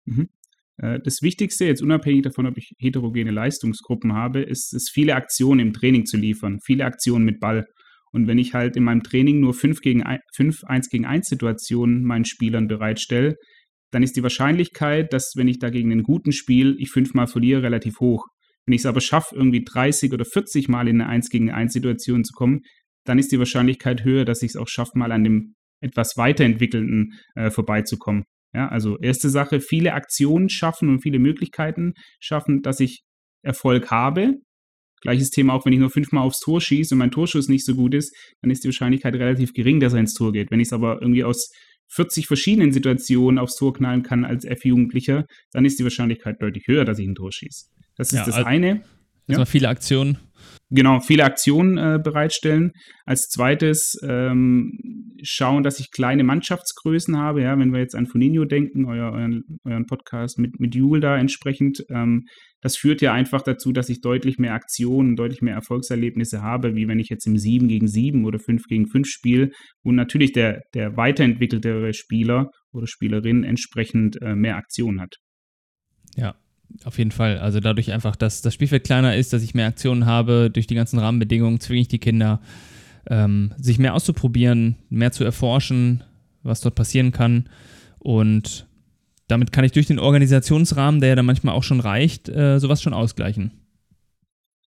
[0.06, 0.28] Mhm.
[0.78, 5.60] Äh, das Wichtigste, jetzt unabhängig davon, ob ich heterogene Leistungsgruppen habe, ist es, viele Aktionen
[5.60, 7.66] im Training zu liefern, viele Aktionen mit Ball.
[8.12, 11.28] Und wenn ich halt in meinem Training nur 5 gegen 1, 5 1 gegen 1
[11.28, 13.36] Situationen meinen Spielern bereitstelle,
[13.90, 18.00] dann ist die Wahrscheinlichkeit, dass wenn ich dagegen einen guten Spiel, ich fünfmal verliere, relativ
[18.00, 18.26] hoch.
[18.64, 21.72] Wenn ich es aber schaffe, irgendwie 30 oder 40 Mal in eine 1 gegen 1
[21.72, 22.62] Situation zu kommen,
[23.04, 27.12] dann ist die Wahrscheinlichkeit höher, dass ich es auch schaffe, mal an dem etwas weiterentwickelnden
[27.34, 28.24] äh, vorbeizukommen.
[28.56, 33.02] Ja, also erste Sache, viele Aktionen schaffen und viele Möglichkeiten schaffen, dass ich
[33.42, 34.36] Erfolg habe.
[35.02, 37.74] Gleiches Thema auch, wenn ich nur fünfmal aufs Tor schieße und mein Torschuss nicht so
[37.74, 40.50] gut ist, dann ist die Wahrscheinlichkeit relativ gering, dass er ins Tor geht.
[40.50, 41.52] Wenn ich es aber irgendwie aus
[41.88, 46.86] 40 verschiedenen Situationen aufs Tor knallen kann als F-Jugendlicher, dann ist die Wahrscheinlichkeit deutlich höher,
[46.86, 47.66] dass ich ein Tor schieße.
[47.94, 48.82] Das ist ja, das also, eine.
[49.26, 49.44] Ja.
[49.44, 50.16] viele Aktionen.
[50.70, 52.72] Genau, viele Aktionen äh, bereitstellen.
[53.04, 54.72] Als zweites ähm,
[55.22, 57.42] schauen, dass ich kleine Mannschaftsgrößen habe.
[57.42, 61.16] Ja, wenn wir jetzt an Foninho denken, euer, euren, euren Podcast mit, mit Jule da
[61.16, 62.24] entsprechend, ähm,
[62.62, 66.88] das führt ja einfach dazu, dass ich deutlich mehr Aktionen, deutlich mehr Erfolgserlebnisse habe, wie
[66.88, 69.50] wenn ich jetzt im 7 gegen 7 oder 5 gegen 5 spiele,
[69.84, 75.14] wo natürlich der, der weiterentwickeltere Spieler oder Spielerin entsprechend äh, mehr Aktionen hat.
[76.16, 76.34] Ja,
[76.84, 77.38] auf jeden Fall.
[77.38, 80.74] Also dadurch einfach, dass das Spielfeld kleiner ist, dass ich mehr Aktionen habe, durch die
[80.74, 82.40] ganzen Rahmenbedingungen zwinge ich die Kinder,
[83.08, 86.02] ähm, sich mehr auszuprobieren, mehr zu erforschen,
[86.42, 87.48] was dort passieren kann.
[87.98, 88.66] Und
[89.28, 92.82] damit kann ich durch den Organisationsrahmen, der ja dann manchmal auch schon reicht, äh, sowas
[92.82, 93.52] schon ausgleichen.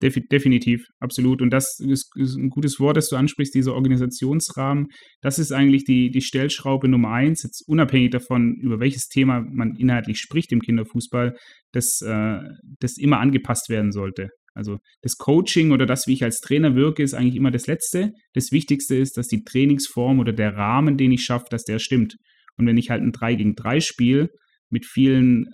[0.03, 1.41] Definitiv, absolut.
[1.41, 4.89] Und das ist, ist, ein gutes Wort, das du ansprichst, dieser Organisationsrahmen.
[5.21, 9.77] Das ist eigentlich die, die Stellschraube Nummer eins, jetzt unabhängig davon, über welches Thema man
[9.77, 11.37] inhaltlich spricht im Kinderfußball,
[11.71, 12.39] das, äh,
[12.81, 14.31] das immer angepasst werden sollte.
[14.55, 18.11] Also das Coaching oder das, wie ich als Trainer wirke, ist eigentlich immer das Letzte.
[18.35, 22.17] Das Wichtigste ist, dass die Trainingsform oder der Rahmen, den ich schaffe, dass der stimmt.
[22.57, 24.29] Und wenn ich halt ein 3 gegen 3 spiele,
[24.73, 25.47] mit vielen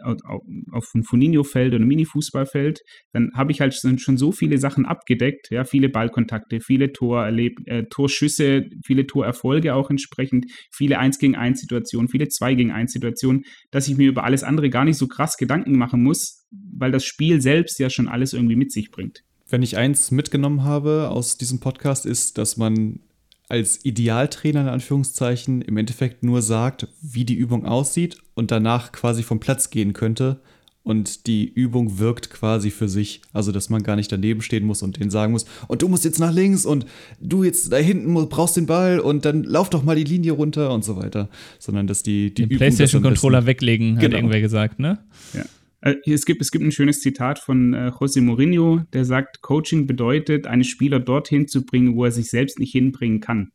[0.72, 2.80] auf dem Funinho-Feld oder Mini-Fußballfeld,
[3.12, 7.84] dann habe ich halt schon so viele Sachen abgedeckt, ja, viele Ballkontakte, viele Torerleb äh,
[7.90, 13.44] Torschüsse, viele Torerfolge auch entsprechend, viele 1 gegen 1 Situationen, viele 2 gegen 1 Situationen,
[13.70, 17.04] dass ich mir über alles andere gar nicht so krass Gedanken machen muss, weil das
[17.04, 19.22] Spiel selbst ja schon alles irgendwie mit sich bringt.
[19.50, 23.00] Wenn ich eins mitgenommen habe aus diesem Podcast, ist, dass man
[23.48, 29.22] als Idealtrainer in Anführungszeichen im Endeffekt nur sagt, wie die Übung aussieht und danach quasi
[29.22, 30.40] vom Platz gehen könnte
[30.88, 33.20] und die Übung wirkt quasi für sich.
[33.34, 36.04] Also, dass man gar nicht daneben stehen muss und denen sagen muss, und du musst
[36.04, 36.86] jetzt nach links und
[37.20, 40.72] du jetzt da hinten brauchst den Ball und dann lauf doch mal die Linie runter
[40.72, 41.28] und so weiter.
[41.58, 44.16] Sondern dass die, die den PlayStation-Controller weglegen, hat genau.
[44.16, 44.98] irgendwer gesagt, ne?
[45.34, 45.44] Ja.
[45.80, 49.86] Äh, es gibt, es gibt ein schönes Zitat von äh, José Mourinho, der sagt, Coaching
[49.86, 53.52] bedeutet, einen Spieler dorthin zu bringen, wo er sich selbst nicht hinbringen kann.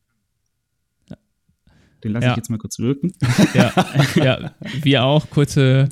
[2.03, 2.31] Den lasse ja.
[2.31, 3.13] ich jetzt mal kurz wirken.
[3.53, 3.73] Ja,
[4.15, 5.29] ja, wir auch.
[5.29, 5.89] Kurze,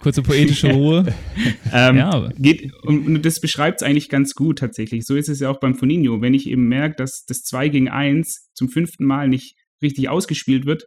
[0.00, 1.14] kurze poetische Ruhe.
[1.72, 2.30] ähm, ja.
[2.38, 5.06] geht, und, und das beschreibt es eigentlich ganz gut tatsächlich.
[5.06, 6.20] So ist es ja auch beim Foninho.
[6.20, 10.66] Wenn ich eben merke, dass das 2 gegen 1 zum fünften Mal nicht richtig ausgespielt
[10.66, 10.86] wird,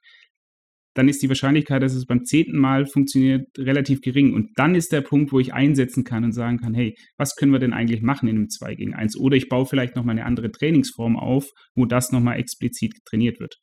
[1.00, 4.34] dann ist die Wahrscheinlichkeit, dass es beim zehnten Mal funktioniert, relativ gering.
[4.34, 7.54] Und dann ist der Punkt, wo ich einsetzen kann und sagen kann, hey, was können
[7.54, 9.18] wir denn eigentlich machen in einem 2 gegen 1?
[9.18, 13.56] Oder ich baue vielleicht nochmal eine andere Trainingsform auf, wo das nochmal explizit trainiert wird.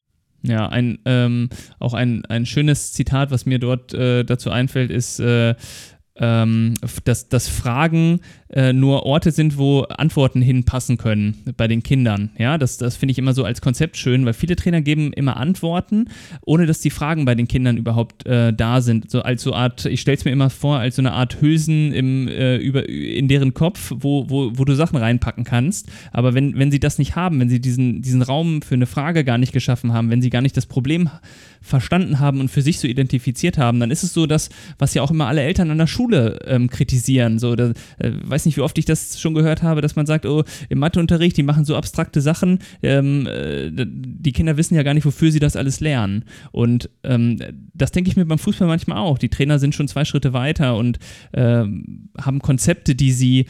[0.45, 5.21] Ja, ein, ähm, auch ein, ein schönes Zitat, was mir dort äh, dazu einfällt, ist,
[5.21, 5.57] äh,
[6.19, 6.73] ähm,
[7.05, 12.31] dass, dass Fragen äh, nur Orte sind, wo Antworten hinpassen können bei den Kindern.
[12.39, 15.37] Ja, das, das finde ich immer so als Konzept schön, weil viele Trainer geben immer
[15.37, 16.09] Antworten,
[16.45, 19.11] ohne dass die Fragen bei den Kindern überhaupt äh, da sind.
[19.11, 21.93] So als so Art, ich stelle es mir immer vor, als so eine Art Hülsen
[21.93, 25.89] im, äh, über, in deren Kopf, wo, wo, wo du Sachen reinpacken kannst.
[26.13, 29.25] Aber wenn, wenn sie das nicht haben, wenn sie diesen, diesen Raum für eine Frage
[29.25, 31.11] gar nicht geschaffen haben, wenn sie gar nicht das Problem
[31.61, 35.03] verstanden haben und für sich so identifiziert haben, dann ist es so, dass, was ja
[35.03, 38.61] auch immer alle Eltern an der Schule ähm, kritisieren, so, da, äh, weiß nicht, wie
[38.61, 41.75] oft ich das schon gehört habe, dass man sagt, oh, im Matheunterricht, die machen so
[41.75, 46.25] abstrakte Sachen, ähm, äh, die Kinder wissen ja gar nicht, wofür sie das alles lernen.
[46.53, 47.39] Und ähm,
[47.73, 49.17] das denke ich mir beim Fußball manchmal auch.
[49.17, 50.99] Die Trainer sind schon zwei Schritte weiter und
[51.33, 51.65] äh,
[52.21, 53.47] haben Konzepte, die sie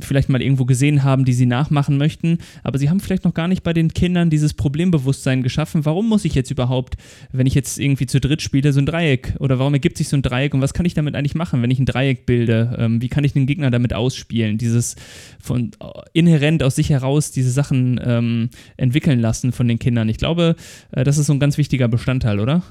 [0.00, 3.48] vielleicht mal irgendwo gesehen haben, die sie nachmachen möchten, aber sie haben vielleicht noch gar
[3.48, 5.84] nicht bei den Kindern dieses Problembewusstsein geschaffen.
[5.84, 6.96] Warum muss ich jetzt überhaupt,
[7.32, 9.34] wenn ich jetzt irgendwie zu dritt spiele, so ein Dreieck?
[9.40, 11.70] Oder warum ergibt sich so ein Dreieck und was kann ich damit eigentlich machen, wenn
[11.70, 12.76] ich ein Dreieck bilde?
[12.78, 14.58] Ähm, wie kann ich den Gegner damit ausspielen?
[14.58, 14.96] Dieses
[15.40, 20.08] von äh, inhärent aus sich heraus diese Sachen ähm, entwickeln lassen von den Kindern.
[20.08, 20.56] Ich glaube,
[20.92, 22.62] äh, das ist so ein ganz wichtiger Bestandteil, oder?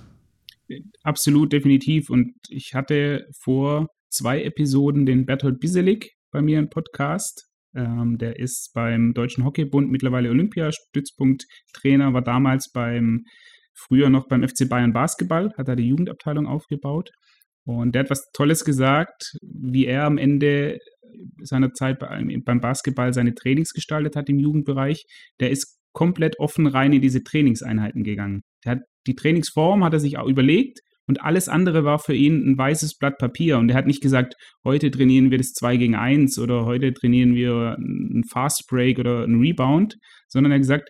[1.04, 2.10] Absolut, definitiv.
[2.10, 7.47] Und ich hatte vor zwei Episoden den Bertolt Biselik bei mir im Podcast.
[7.75, 13.23] Ähm, der ist beim Deutschen Hockeybund mittlerweile Olympiastützpunkttrainer, war damals beim
[13.73, 17.10] früher noch beim FC Bayern Basketball, hat er die Jugendabteilung aufgebaut.
[17.63, 20.80] Und der hat was Tolles gesagt, wie er am Ende
[21.41, 25.04] seiner Zeit beim Basketball seine Trainings gestaltet hat im Jugendbereich.
[25.39, 28.41] Der ist komplett offen rein in diese Trainingseinheiten gegangen.
[28.63, 32.52] Der hat die Trainingsform hat er sich auch überlegt und alles andere war für ihn
[32.52, 33.58] ein weißes Blatt Papier.
[33.58, 37.36] Und er hat nicht gesagt, heute trainieren wir das 2 gegen 1 oder heute trainieren
[37.36, 39.97] wir einen Fast Break oder einen Rebound,
[40.28, 40.89] sondern er hat gesagt,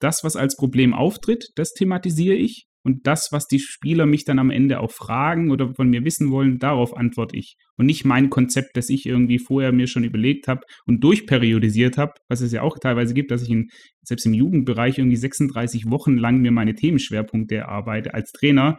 [0.00, 2.66] das, was als Problem auftritt, das thematisiere ich.
[2.88, 6.30] Und das, was die Spieler mich dann am Ende auch fragen oder von mir wissen
[6.30, 7.56] wollen, darauf antworte ich.
[7.76, 12.14] Und nicht mein Konzept, das ich irgendwie vorher mir schon überlegt habe und durchperiodisiert habe,
[12.28, 13.68] was es ja auch teilweise gibt, dass ich in,
[14.02, 18.78] selbst im Jugendbereich irgendwie 36 Wochen lang mir meine Themenschwerpunkte erarbeite als Trainer.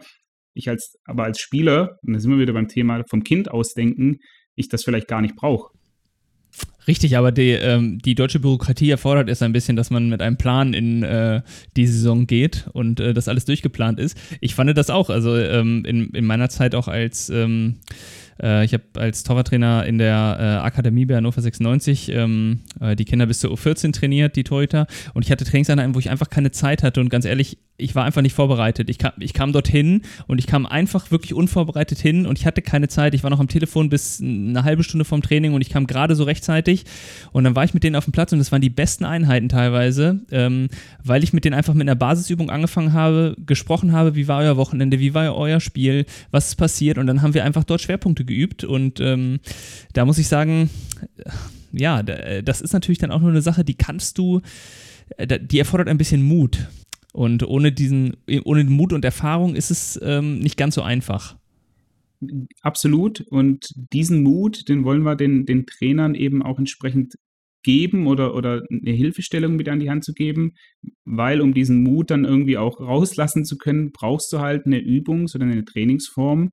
[0.54, 4.16] Ich als, aber als Spieler, und da sind wir wieder beim Thema vom Kind ausdenken,
[4.56, 5.70] ich das vielleicht gar nicht brauche.
[6.90, 10.36] Richtig, aber die, ähm, die deutsche Bürokratie erfordert es ein bisschen, dass man mit einem
[10.36, 11.40] Plan in äh,
[11.76, 14.18] die Saison geht und äh, das alles durchgeplant ist.
[14.40, 17.76] Ich fand das auch, also ähm, in, in meiner Zeit auch als ähm,
[18.42, 23.04] äh, ich habe als Torwarttrainer in der äh, Akademie bei Hannover 96 ähm, äh, die
[23.04, 24.88] Kinder bis zur U14 trainiert, die Torhüter.
[25.14, 27.00] Und ich hatte Trainingseinheiten, wo ich einfach keine Zeit hatte.
[27.00, 28.90] Und ganz ehrlich, ich war einfach nicht vorbereitet.
[28.90, 32.62] Ich kam, ich kam dorthin und ich kam einfach wirklich unvorbereitet hin und ich hatte
[32.62, 33.14] keine Zeit.
[33.14, 36.14] Ich war noch am Telefon bis eine halbe Stunde vom Training und ich kam gerade
[36.14, 36.84] so rechtzeitig.
[37.32, 39.48] Und dann war ich mit denen auf dem Platz und das waren die besten Einheiten
[39.48, 40.68] teilweise, ähm,
[41.02, 44.56] weil ich mit denen einfach mit einer Basisübung angefangen habe, gesprochen habe, wie war euer
[44.56, 46.98] Wochenende, wie war euer Spiel, was ist passiert.
[46.98, 48.64] Und dann haben wir einfach dort Schwerpunkte geübt.
[48.64, 49.40] Und ähm,
[49.92, 50.70] da muss ich sagen,
[51.72, 54.40] ja, das ist natürlich dann auch nur eine Sache, die kannst du,
[55.16, 56.66] äh, die erfordert ein bisschen Mut.
[57.12, 61.36] Und ohne diesen, ohne Mut und Erfahrung ist es ähm, nicht ganz so einfach.
[62.60, 63.22] Absolut.
[63.30, 67.14] Und diesen Mut, den wollen wir den, den Trainern eben auch entsprechend
[67.62, 70.54] geben oder, oder eine Hilfestellung mit an die Hand zu geben,
[71.04, 75.34] weil um diesen Mut dann irgendwie auch rauslassen zu können, brauchst du halt eine Übungs-
[75.34, 76.50] oder eine Trainingsform,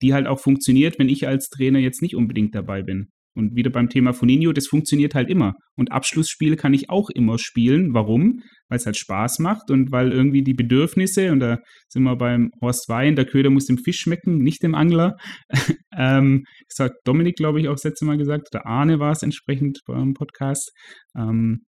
[0.00, 3.11] die halt auch funktioniert, wenn ich als Trainer jetzt nicht unbedingt dabei bin.
[3.34, 5.54] Und wieder beim Thema Foninho, das funktioniert halt immer.
[5.74, 7.94] Und Abschlussspiele kann ich auch immer spielen.
[7.94, 8.40] Warum?
[8.68, 12.50] Weil es halt Spaß macht und weil irgendwie die Bedürfnisse, und da sind wir beim
[12.60, 15.16] Horst Wein, der Köder muss dem Fisch schmecken, nicht dem Angler.
[15.96, 19.22] ähm, das hat Dominik, glaube ich, auch das letzte Mal gesagt, oder Arne war es
[19.22, 20.70] entsprechend beim Podcast.
[21.16, 21.62] Ähm,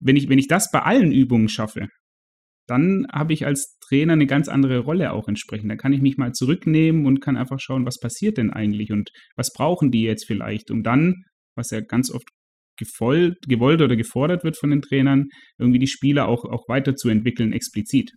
[0.00, 1.86] wenn, ich, wenn ich das bei allen Übungen schaffe,
[2.66, 5.70] dann habe ich als Trainer eine ganz andere Rolle auch entsprechend.
[5.70, 9.10] Da kann ich mich mal zurücknehmen und kann einfach schauen, was passiert denn eigentlich und
[9.36, 11.24] was brauchen die jetzt vielleicht, um dann,
[11.56, 12.28] was ja ganz oft
[12.78, 15.26] gewollt, gewollt oder gefordert wird von den Trainern,
[15.58, 18.12] irgendwie die Spieler auch, auch weiterzuentwickeln, explizit.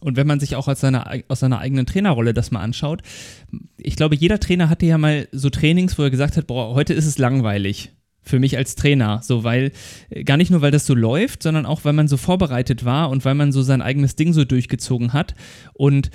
[0.00, 3.02] Und wenn man sich auch aus seiner, aus seiner eigenen Trainerrolle das mal anschaut,
[3.76, 6.94] ich glaube, jeder Trainer hatte ja mal so Trainings, wo er gesagt hat, boah, heute
[6.94, 9.20] ist es langweilig für mich als Trainer.
[9.22, 9.72] So, weil,
[10.10, 13.10] äh, gar nicht nur, weil das so läuft, sondern auch, weil man so vorbereitet war
[13.10, 15.34] und weil man so sein eigenes Ding so durchgezogen hat.
[15.74, 16.10] Und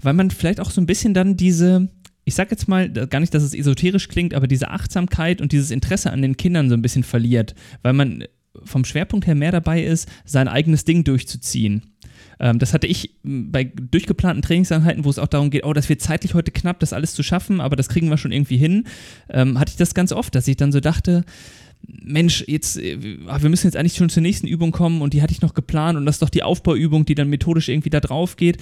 [0.00, 1.88] weil man vielleicht auch so ein bisschen dann diese,
[2.24, 5.70] ich sag jetzt mal, gar nicht, dass es esoterisch klingt, aber diese Achtsamkeit und dieses
[5.70, 8.24] Interesse an den Kindern so ein bisschen verliert, weil man
[8.64, 11.94] vom Schwerpunkt her mehr dabei ist, sein eigenes Ding durchzuziehen.
[12.42, 16.02] Ähm, das hatte ich bei durchgeplanten Trainingseinheiten, wo es auch darum geht, oh, das wird
[16.02, 18.84] zeitlich heute knapp, das alles zu schaffen, aber das kriegen wir schon irgendwie hin,
[19.30, 21.24] ähm, hatte ich das ganz oft, dass ich dann so dachte,
[21.86, 25.32] Mensch, jetzt, äh, wir müssen jetzt eigentlich schon zur nächsten Übung kommen und die hatte
[25.32, 28.36] ich noch geplant und das ist doch die Aufbauübung, die dann methodisch irgendwie da drauf
[28.36, 28.58] geht.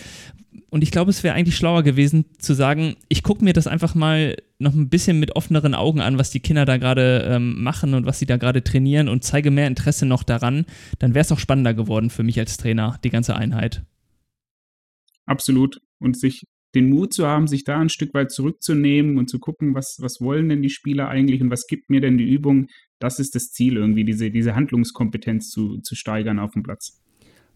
[0.71, 3.95] Und ich glaube, es wäre eigentlich schlauer gewesen zu sagen, ich gucke mir das einfach
[3.97, 7.95] mal noch ein bisschen mit offeneren Augen an, was die Kinder da gerade ähm, machen
[7.95, 10.67] und was sie da gerade trainieren und zeige mehr Interesse noch daran.
[11.01, 13.83] Dann wäre es auch spannender geworden für mich als Trainer, die ganze Einheit.
[15.27, 15.81] Absolut.
[15.99, 19.75] Und sich den Mut zu haben, sich da ein Stück weit zurückzunehmen und zu gucken,
[19.75, 22.69] was, was wollen denn die Spieler eigentlich und was gibt mir denn die Übung,
[23.01, 27.00] das ist das Ziel, irgendwie diese, diese Handlungskompetenz zu, zu steigern auf dem Platz.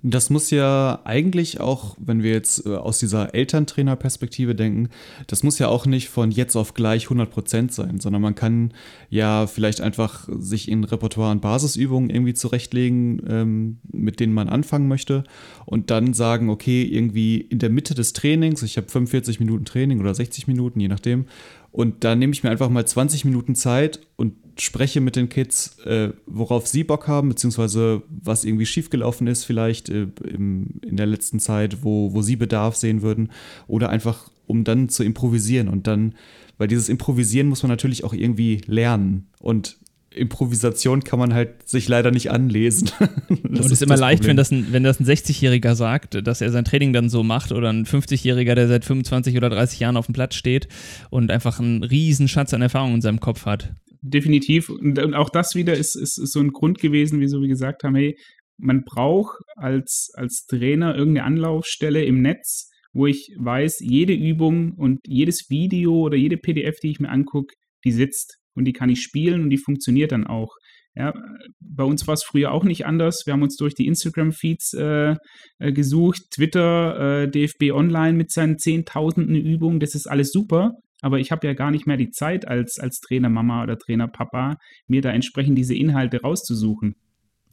[0.06, 4.90] Das muss ja eigentlich auch, wenn wir jetzt äh, aus dieser Elterntrainer-Perspektive denken,
[5.28, 8.74] das muss ja auch nicht von jetzt auf gleich 100% sein, sondern man kann
[9.08, 14.88] ja vielleicht einfach sich in Repertoire und Basisübungen irgendwie zurechtlegen, ähm, mit denen man anfangen
[14.88, 15.24] möchte
[15.64, 20.00] und dann sagen, okay, irgendwie in der Mitte des Trainings, ich habe 45 Minuten Training
[20.00, 21.24] oder 60 Minuten, je nachdem,
[21.74, 25.80] und da nehme ich mir einfach mal 20 Minuten Zeit und spreche mit den Kids,
[25.80, 31.06] äh, worauf sie Bock haben, beziehungsweise was irgendwie schiefgelaufen ist, vielleicht äh, im, in der
[31.06, 33.32] letzten Zeit, wo, wo sie Bedarf sehen würden.
[33.66, 35.66] Oder einfach, um dann zu improvisieren.
[35.66, 36.14] Und dann,
[36.58, 39.26] weil dieses Improvisieren muss man natürlich auch irgendwie lernen.
[39.40, 39.76] Und
[40.14, 42.90] Improvisation kann man halt sich leider nicht anlesen.
[42.98, 46.40] das und es ist immer leicht, wenn das ein, wenn das ein 60-Jähriger sagt, dass
[46.40, 49.96] er sein Training dann so macht oder ein 50-Jähriger, der seit 25 oder 30 Jahren
[49.96, 50.68] auf dem Platz steht
[51.10, 53.74] und einfach einen riesen Schatz an Erfahrung in seinem Kopf hat.
[54.02, 54.68] Definitiv.
[54.68, 57.94] Und, auch das wieder ist, ist, ist so ein Grund gewesen, wieso wir gesagt haben,
[57.94, 58.16] hey,
[58.58, 65.00] man braucht als, als Trainer irgendeine Anlaufstelle im Netz, wo ich weiß, jede Übung und
[65.06, 69.02] jedes Video oder jede PDF, die ich mir angucke, die sitzt und die kann ich
[69.02, 70.56] spielen und die funktioniert dann auch.
[70.96, 71.12] Ja,
[71.60, 73.24] bei uns war es früher auch nicht anders.
[73.26, 75.16] Wir haben uns durch die Instagram-Feeds äh,
[75.58, 80.72] äh, gesucht, Twitter, äh, DFB Online mit seinen zehntausenden Übungen, das ist alles super.
[81.00, 85.02] Aber ich habe ja gar nicht mehr die Zeit als, als Trainermama oder Trainerpapa, mir
[85.02, 86.94] da entsprechend diese Inhalte rauszusuchen.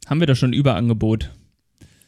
[0.06, 1.32] Haben wir da schon ein Überangebot?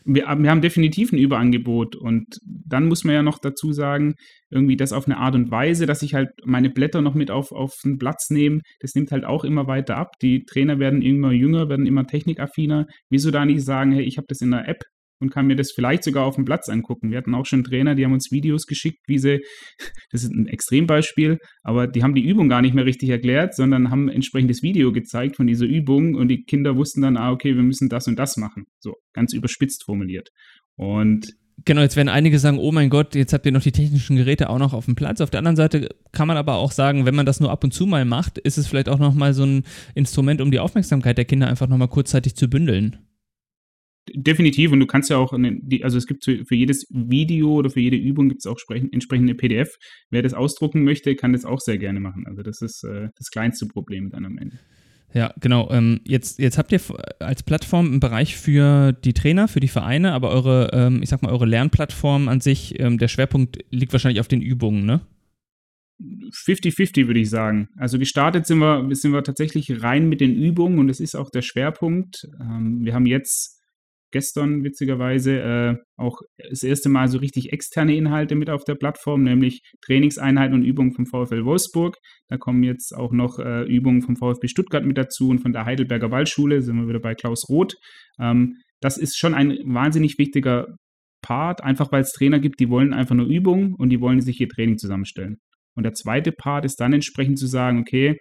[0.05, 4.15] Wir, wir haben definitiv ein Überangebot und dann muss man ja noch dazu sagen,
[4.51, 7.53] irgendwie das auf eine Art und Weise, dass ich halt meine Blätter noch mit auf,
[7.53, 10.13] auf den Platz nehme, das nimmt halt auch immer weiter ab.
[10.21, 12.87] Die Trainer werden immer jünger, werden immer technikaffiner.
[13.11, 14.85] Wieso da nicht sagen, hey, ich habe das in der App
[15.21, 17.11] und kann mir das vielleicht sogar auf dem Platz angucken.
[17.11, 19.41] Wir hatten auch schon Trainer, die haben uns Videos geschickt, wie sie,
[20.11, 23.91] das ist ein Extrembeispiel, aber die haben die Übung gar nicht mehr richtig erklärt, sondern
[23.91, 27.63] haben entsprechendes Video gezeigt von dieser Übung und die Kinder wussten dann, ah, okay, wir
[27.63, 28.65] müssen das und das machen.
[28.81, 30.29] So, ganz überspitzt formuliert.
[30.77, 34.17] Und Genau, jetzt werden einige sagen, oh mein Gott, jetzt habt ihr noch die technischen
[34.17, 35.21] Geräte auch noch auf dem Platz.
[35.21, 37.73] Auf der anderen Seite kann man aber auch sagen, wenn man das nur ab und
[37.73, 39.63] zu mal macht, ist es vielleicht auch nochmal so ein
[39.95, 42.99] Instrument, um die Aufmerksamkeit der Kinder einfach nochmal kurzzeitig zu bündeln.
[44.13, 47.81] Definitiv, und du kannst ja auch, eine, also es gibt für jedes Video oder für
[47.81, 49.77] jede Übung gibt es auch entsprechende PDF.
[50.11, 52.25] Wer das ausdrucken möchte, kann das auch sehr gerne machen.
[52.27, 54.59] Also das ist äh, das kleinste Problem dann am Ende.
[55.15, 55.71] Ja, genau.
[55.71, 56.81] Ähm, jetzt, jetzt habt ihr
[57.21, 61.23] als Plattform einen Bereich für die Trainer, für die Vereine, aber eure, ähm, ich sag
[61.23, 65.01] mal, eure Lernplattform an sich, ähm, der Schwerpunkt liegt wahrscheinlich auf den Übungen, ne?
[66.01, 67.69] 50-50 würde ich sagen.
[67.77, 71.31] Also gestartet sind wir, sind wir tatsächlich rein mit den Übungen und das ist auch
[71.31, 72.29] der Schwerpunkt.
[72.41, 73.63] Wir haben jetzt
[74.15, 79.25] gestern witzigerweise äh, auch das erste Mal so richtig externe Inhalte mit auf der Plattform,
[79.25, 81.97] nämlich Trainingseinheiten und Übungen vom VfL Wolfsburg.
[82.29, 85.65] Da kommen jetzt auch noch äh, Übungen vom VfB Stuttgart mit dazu und von der
[85.65, 87.75] Heidelberger Waldschule sind wir wieder bei Klaus Roth.
[88.21, 90.77] Ähm, das ist schon ein wahnsinnig wichtiger
[91.21, 94.41] Part, einfach weil es Trainer gibt, die wollen einfach nur Übungen und die wollen sich
[94.41, 95.39] ihr Training zusammenstellen.
[95.75, 98.17] Und der zweite Part ist dann entsprechend zu sagen, okay,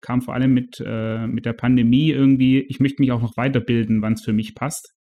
[0.00, 4.00] kam vor allem mit, äh, mit der Pandemie irgendwie, ich möchte mich auch noch weiterbilden,
[4.00, 4.93] wann es für mich passt.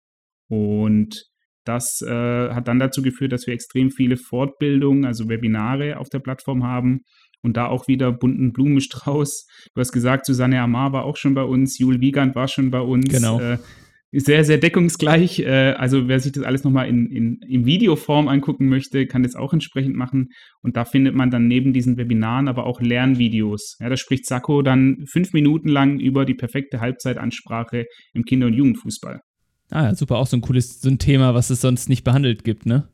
[0.51, 1.23] Und
[1.63, 6.19] das äh, hat dann dazu geführt, dass wir extrem viele Fortbildungen, also Webinare auf der
[6.19, 7.01] Plattform haben
[7.41, 9.47] und da auch wieder bunten Blumenstrauß.
[9.73, 12.81] Du hast gesagt, Susanne Amar war auch schon bei uns, Jul Wiegand war schon bei
[12.81, 13.07] uns.
[13.13, 13.39] Genau.
[13.39, 13.59] Äh,
[14.11, 15.39] sehr, sehr deckungsgleich.
[15.39, 19.35] Äh, also wer sich das alles nochmal in, in, in Videoform angucken möchte, kann das
[19.35, 20.31] auch entsprechend machen.
[20.61, 23.77] Und da findet man dann neben diesen Webinaren aber auch Lernvideos.
[23.79, 28.53] Ja, da spricht Sacco dann fünf Minuten lang über die perfekte Halbzeitansprache im Kinder- und
[28.53, 29.21] Jugendfußball.
[29.71, 32.43] Ah ja, super, auch so ein cooles so ein Thema, was es sonst nicht behandelt
[32.43, 32.87] gibt, ne?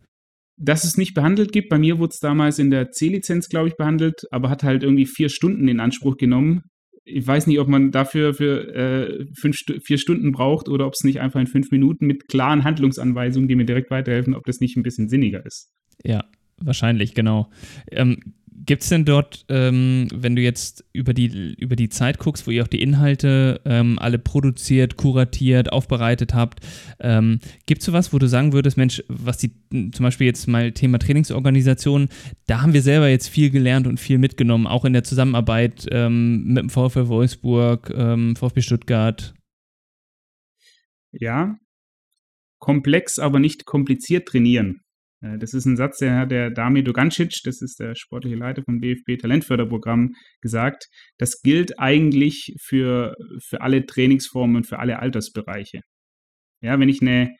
[0.59, 3.75] Dass es nicht behandelt gibt, bei mir wurde es damals in der C-Lizenz, glaube ich,
[3.75, 6.61] behandelt, aber hat halt irgendwie vier Stunden in Anspruch genommen.
[7.03, 11.03] Ich weiß nicht, ob man dafür für äh, fünf, vier Stunden braucht oder ob es
[11.03, 14.77] nicht einfach in fünf Minuten mit klaren Handlungsanweisungen, die mir direkt weiterhelfen, ob das nicht
[14.77, 15.71] ein bisschen sinniger ist.
[16.03, 16.25] Ja,
[16.57, 17.49] wahrscheinlich, genau.
[17.91, 18.33] Ähm,
[18.67, 22.51] Gibt es denn dort, ähm, wenn du jetzt über die, über die Zeit guckst, wo
[22.51, 26.59] ihr auch die Inhalte ähm, alle produziert, kuratiert, aufbereitet habt,
[26.99, 30.73] ähm, gibt es sowas, wo du sagen würdest, Mensch, was die zum Beispiel jetzt mal
[30.73, 32.09] Thema Trainingsorganisation,
[32.47, 36.43] da haben wir selber jetzt viel gelernt und viel mitgenommen, auch in der Zusammenarbeit ähm,
[36.47, 39.33] mit dem VfL Wolfsburg, ähm, VfB Stuttgart?
[41.13, 41.57] Ja,
[42.59, 44.81] komplex, aber nicht kompliziert trainieren.
[45.21, 48.63] Äh, das ist ein Satz, der hat der Dami Dugancic, das ist der sportliche Leiter
[48.63, 50.87] vom DFB Talentförderprogramm, gesagt.
[51.17, 53.15] Das gilt eigentlich für,
[53.47, 55.81] für alle Trainingsformen und für alle Altersbereiche.
[56.61, 57.35] Ja, wenn ich eine,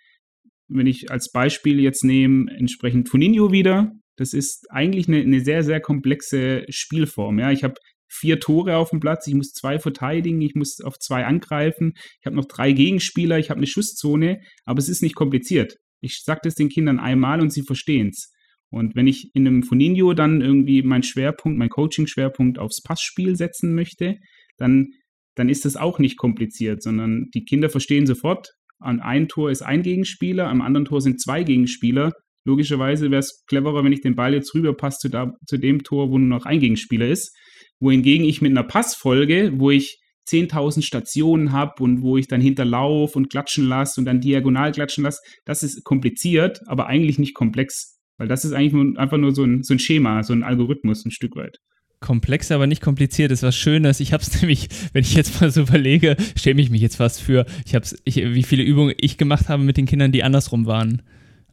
[0.68, 5.64] wenn ich als Beispiel jetzt nehme, entsprechend Funinho wieder, das ist eigentlich eine, eine sehr,
[5.64, 7.40] sehr komplexe Spielform.
[7.40, 7.76] Ja, ich habe
[8.10, 12.26] vier Tore auf dem Platz, ich muss zwei verteidigen, ich muss auf zwei angreifen, ich
[12.26, 15.78] habe noch drei Gegenspieler, ich habe eine Schusszone, aber es ist nicht kompliziert.
[16.02, 18.32] Ich sage das den Kindern einmal und sie verstehen es.
[18.70, 23.74] Und wenn ich in einem Foninho dann irgendwie meinen Schwerpunkt, meinen Coaching-Schwerpunkt aufs Passspiel setzen
[23.74, 24.18] möchte,
[24.58, 24.88] dann,
[25.36, 29.62] dann ist das auch nicht kompliziert, sondern die Kinder verstehen sofort, an einem Tor ist
[29.62, 32.14] ein Gegenspieler, am anderen Tor sind zwei Gegenspieler.
[32.46, 36.18] Logischerweise wäre es cleverer, wenn ich den Ball jetzt rüberpasse zu, zu dem Tor, wo
[36.18, 37.36] nur noch ein Gegenspieler ist.
[37.80, 43.16] Wohingegen ich mit einer Passfolge, wo ich 10.000 Stationen habe und wo ich dann hinterlauf
[43.16, 47.98] und klatschen lasse und dann diagonal klatschen lasse, das ist kompliziert, aber eigentlich nicht komplex.
[48.18, 51.12] Weil das ist eigentlich einfach nur so ein, so ein Schema, so ein Algorithmus ein
[51.12, 51.58] Stück weit
[52.00, 54.00] komplex, aber nicht kompliziert ist was Schönes.
[54.00, 57.22] Ich habe es nämlich, wenn ich jetzt mal so überlege, schäme ich mich jetzt fast
[57.22, 60.66] für, ich habe ich, wie viele Übungen ich gemacht habe mit den Kindern, die andersrum
[60.66, 61.02] waren.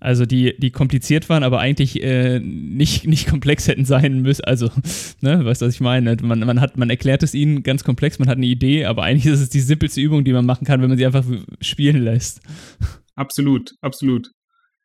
[0.00, 4.44] Also die, die kompliziert waren, aber eigentlich äh, nicht, nicht komplex hätten sein müssen.
[4.44, 4.70] Also,
[5.20, 6.16] ne, weißt du, was ich meine?
[6.22, 9.32] Man, man, hat, man erklärt es ihnen ganz komplex, man hat eine Idee, aber eigentlich
[9.32, 11.24] ist es die simpelste Übung, die man machen kann, wenn man sie einfach
[11.60, 12.40] spielen lässt.
[13.16, 14.26] Absolut, absolut.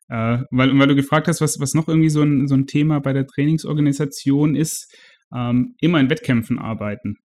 [0.08, 3.00] Äh, weil, weil du gefragt hast, was, was noch irgendwie so ein, so ein Thema
[3.00, 4.86] bei der Trainingsorganisation ist,
[5.34, 7.16] ähm, immer in Wettkämpfen arbeiten.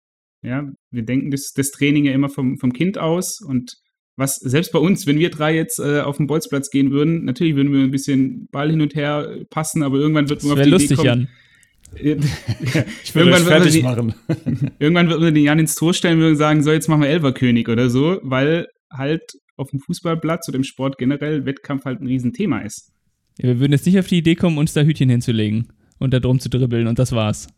[0.41, 3.75] Ja, wir denken das, das Training ja immer vom, vom Kind aus und
[4.17, 7.57] was selbst bei uns, wenn wir drei jetzt äh, auf den Bolzplatz gehen würden, natürlich
[7.57, 10.71] würden wir ein bisschen Ball hin und her passen, aber irgendwann wird man auf die
[10.71, 11.21] lustig, Idee kommen.
[11.21, 11.29] Jan.
[13.05, 14.15] ich will irgendwann fertig die, machen.
[14.79, 17.69] irgendwann wird man den Jan ins Tor stellen und sagen, so jetzt machen wir Elverkönig
[17.69, 19.23] oder so, weil halt
[19.57, 22.93] auf dem Fußballplatz oder im Sport generell Wettkampf halt ein Riesenthema ist.
[23.39, 26.21] Ja, wir würden jetzt nicht auf die Idee kommen, uns da Hütchen hinzulegen und da
[26.21, 27.49] drum zu dribbeln und das war's.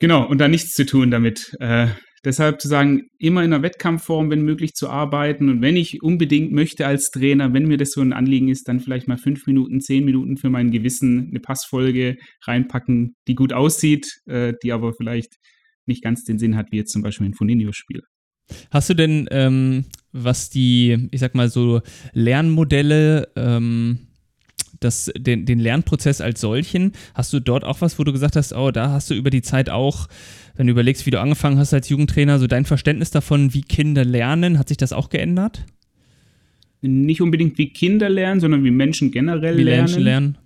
[0.00, 1.56] Genau, und da nichts zu tun damit.
[1.60, 1.88] Äh,
[2.28, 5.48] deshalb zu sagen, immer in einer Wettkampfform, wenn möglich, zu arbeiten.
[5.48, 8.80] Und wenn ich unbedingt möchte als Trainer, wenn mir das so ein Anliegen ist, dann
[8.80, 14.20] vielleicht mal fünf Minuten, zehn Minuten für mein Gewissen eine Passfolge reinpacken, die gut aussieht,
[14.26, 15.36] äh, die aber vielleicht
[15.86, 18.02] nicht ganz den Sinn hat, wie jetzt zum Beispiel ein Foninho-Spiel.
[18.70, 21.80] Hast du denn, ähm, was die, ich sag mal so,
[22.12, 24.07] Lernmodelle, ähm,
[24.80, 28.52] das, den, den Lernprozess als solchen, hast du dort auch was, wo du gesagt hast,
[28.52, 30.08] oh, da hast du über die Zeit auch,
[30.56, 34.04] wenn du überlegst, wie du angefangen hast als Jugendtrainer, so dein Verständnis davon, wie Kinder
[34.04, 35.64] lernen, hat sich das auch geändert?
[36.80, 39.84] Nicht unbedingt wie Kinder lernen, sondern wie Menschen generell wie lernen.
[39.84, 40.38] Menschen lernen.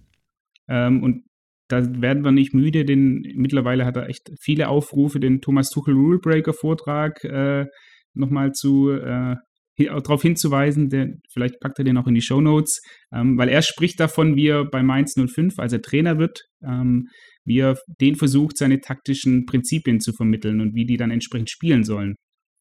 [0.68, 1.24] Ähm, und
[1.68, 5.94] da werden wir nicht müde, denn mittlerweile hat er echt viele Aufrufe, den Thomas Tuchel
[5.94, 7.66] Rule Breaker Vortrag äh,
[8.14, 9.36] nochmal zu äh,
[9.86, 12.80] darauf hinzuweisen, der, vielleicht packt er den auch in die Show Notes,
[13.12, 17.08] ähm, weil er spricht davon, wie er bei Mainz 05, als er Trainer wird, ähm,
[17.44, 21.84] wie er den versucht, seine taktischen Prinzipien zu vermitteln und wie die dann entsprechend spielen
[21.84, 22.14] sollen.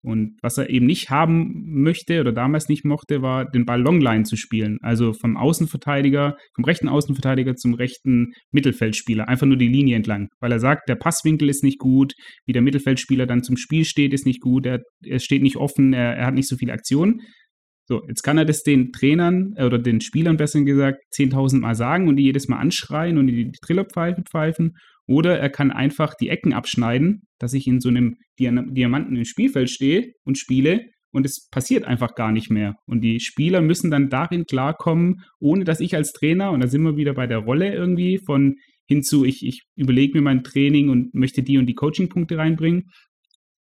[0.03, 4.23] Und was er eben nicht haben möchte oder damals nicht mochte, war den Ball Longline
[4.23, 4.79] zu spielen.
[4.81, 9.27] Also vom Außenverteidiger, vom rechten Außenverteidiger zum rechten Mittelfeldspieler.
[9.27, 10.29] Einfach nur die Linie entlang.
[10.39, 12.13] Weil er sagt, der Passwinkel ist nicht gut,
[12.47, 15.93] wie der Mittelfeldspieler dann zum Spiel steht, ist nicht gut, er, er steht nicht offen,
[15.93, 17.21] er, er hat nicht so viele Aktionen.
[17.91, 21.75] So, jetzt kann er das den Trainern äh, oder den Spielern besser gesagt 10.000 Mal
[21.75, 24.77] sagen und die jedes Mal anschreien und die, die Trillerpfeife pfeifen.
[25.07, 29.69] Oder er kann einfach die Ecken abschneiden, dass ich in so einem Diamanten im Spielfeld
[29.69, 32.75] stehe und spiele und es passiert einfach gar nicht mehr.
[32.85, 36.83] Und die Spieler müssen dann darin klarkommen, ohne dass ich als Trainer, und da sind
[36.83, 38.55] wir wieder bei der Rolle irgendwie, von
[38.87, 42.89] hinzu, ich, ich überlege mir mein Training und möchte die und die Coachingpunkte reinbringen.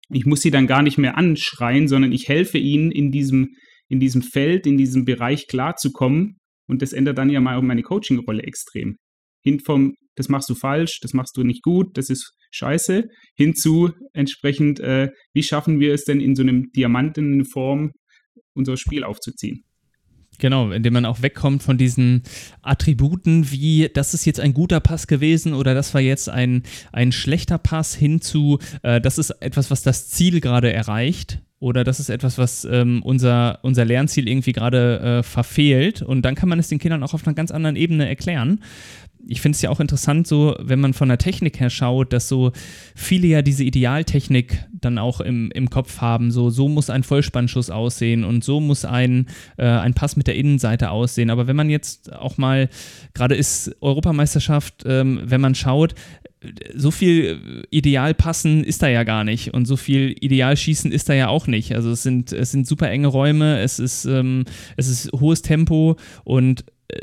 [0.09, 3.55] Ich muss sie dann gar nicht mehr anschreien, sondern ich helfe ihnen in diesem,
[3.87, 6.37] in diesem Feld, in diesem Bereich klarzukommen.
[6.67, 8.97] Und das ändert dann ja mal auch meine Coaching-Rolle extrem.
[9.43, 13.05] Hin vom das machst du falsch, das machst du nicht gut, das ist scheiße,
[13.35, 17.91] hinzu entsprechend, äh, wie schaffen wir es denn in so einem Diamantenform
[18.53, 19.63] unser Spiel aufzuziehen.
[20.39, 22.23] Genau, indem man auch wegkommt von diesen
[22.63, 27.11] Attributen wie, das ist jetzt ein guter Pass gewesen oder das war jetzt ein, ein
[27.11, 32.09] schlechter Pass hinzu, äh, das ist etwas, was das Ziel gerade erreicht oder das ist
[32.09, 36.01] etwas, was ähm, unser, unser Lernziel irgendwie gerade äh, verfehlt.
[36.01, 38.61] Und dann kann man es den Kindern auch auf einer ganz anderen Ebene erklären
[39.27, 42.27] ich finde es ja auch interessant, so, wenn man von der Technik her schaut, dass
[42.27, 42.51] so
[42.95, 46.31] viele ja diese Idealtechnik dann auch im, im Kopf haben.
[46.31, 50.35] So, so muss ein Vollspannschuss aussehen und so muss ein, äh, ein Pass mit der
[50.35, 51.29] Innenseite aussehen.
[51.29, 52.69] Aber wenn man jetzt auch mal,
[53.13, 55.95] gerade ist Europameisterschaft, ähm, wenn man schaut,
[56.75, 61.27] so viel Idealpassen ist da ja gar nicht und so viel Idealschießen ist da ja
[61.27, 61.75] auch nicht.
[61.75, 64.45] Also es sind, es sind super enge Räume, es ist, ähm,
[64.75, 66.99] es ist hohes Tempo und äh,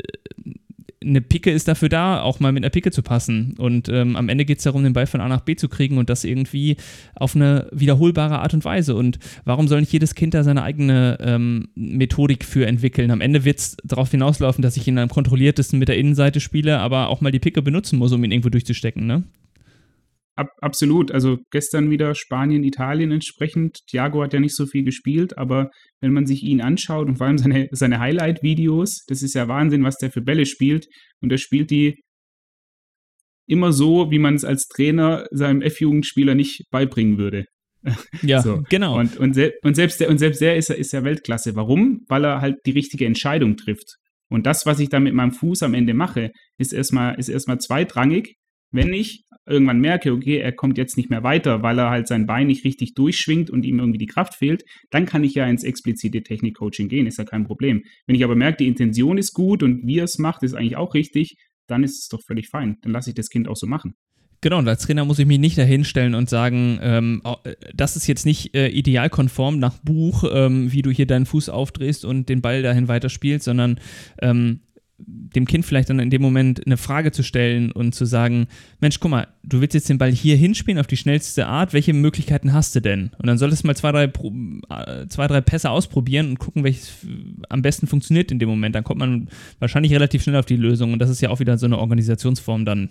[1.01, 3.55] eine Picke ist dafür da, auch mal mit einer Picke zu passen.
[3.57, 5.97] Und ähm, am Ende geht es darum, den Ball von A nach B zu kriegen
[5.97, 6.75] und das irgendwie
[7.15, 8.95] auf eine wiederholbare Art und Weise.
[8.95, 13.11] Und warum soll nicht jedes Kind da seine eigene ähm, Methodik für entwickeln?
[13.11, 16.79] Am Ende wird es darauf hinauslaufen, dass ich ihn am kontrolliertesten mit der Innenseite spiele,
[16.79, 19.07] aber auch mal die Picke benutzen muss, um ihn irgendwo durchzustecken.
[19.07, 19.23] Ne?
[20.39, 21.11] Ab, absolut.
[21.11, 23.79] Also gestern wieder Spanien, Italien entsprechend.
[23.89, 25.69] Thiago hat ja nicht so viel gespielt, aber
[25.99, 29.83] wenn man sich ihn anschaut und vor allem seine, seine Highlight-Videos, das ist ja Wahnsinn,
[29.83, 30.87] was der für Bälle spielt.
[31.21, 31.99] Und er spielt die
[33.49, 37.43] immer so, wie man es als Trainer seinem F-Jugendspieler nicht beibringen würde.
[38.21, 38.63] Ja, so.
[38.69, 38.97] genau.
[38.97, 41.57] Und, und, se und, selbst der, und selbst der ist, ist ja Weltklasse.
[41.57, 42.05] Warum?
[42.07, 43.97] Weil er halt die richtige Entscheidung trifft.
[44.29, 47.57] Und das, was ich da mit meinem Fuß am Ende mache, ist erstmal, ist erstmal
[47.57, 48.35] zweitrangig.
[48.71, 52.25] Wenn ich irgendwann merke, okay, er kommt jetzt nicht mehr weiter, weil er halt sein
[52.25, 55.63] Bein nicht richtig durchschwingt und ihm irgendwie die Kraft fehlt, dann kann ich ja ins
[55.63, 57.83] explizite Technik-Coaching gehen, ist ja kein Problem.
[58.05, 60.77] Wenn ich aber merke, die Intention ist gut und wie er es macht, ist eigentlich
[60.77, 61.37] auch richtig,
[61.67, 62.77] dann ist es doch völlig fein.
[62.81, 63.95] Dann lasse ich das Kind auch so machen.
[64.41, 68.07] Genau, und als Trainer muss ich mich nicht dahinstellen und sagen, ähm, äh, das ist
[68.07, 72.41] jetzt nicht äh, idealkonform nach Buch, ähm, wie du hier deinen Fuß aufdrehst und den
[72.41, 73.81] Ball dahin weiterspielst, sondern
[74.21, 74.61] ähm,
[75.05, 78.47] dem Kind vielleicht dann in dem Moment eine Frage zu stellen und zu sagen,
[78.81, 81.93] Mensch, guck mal, du willst jetzt den Ball hier hinspielen auf die schnellste Art, welche
[81.93, 83.11] Möglichkeiten hast du denn?
[83.17, 87.05] Und dann solltest du mal zwei, drei, äh, zwei, drei Pässe ausprobieren und gucken, welches
[87.49, 88.75] am besten funktioniert in dem Moment.
[88.75, 89.29] Dann kommt man
[89.59, 92.65] wahrscheinlich relativ schnell auf die Lösung und das ist ja auch wieder so eine Organisationsform
[92.65, 92.89] dann.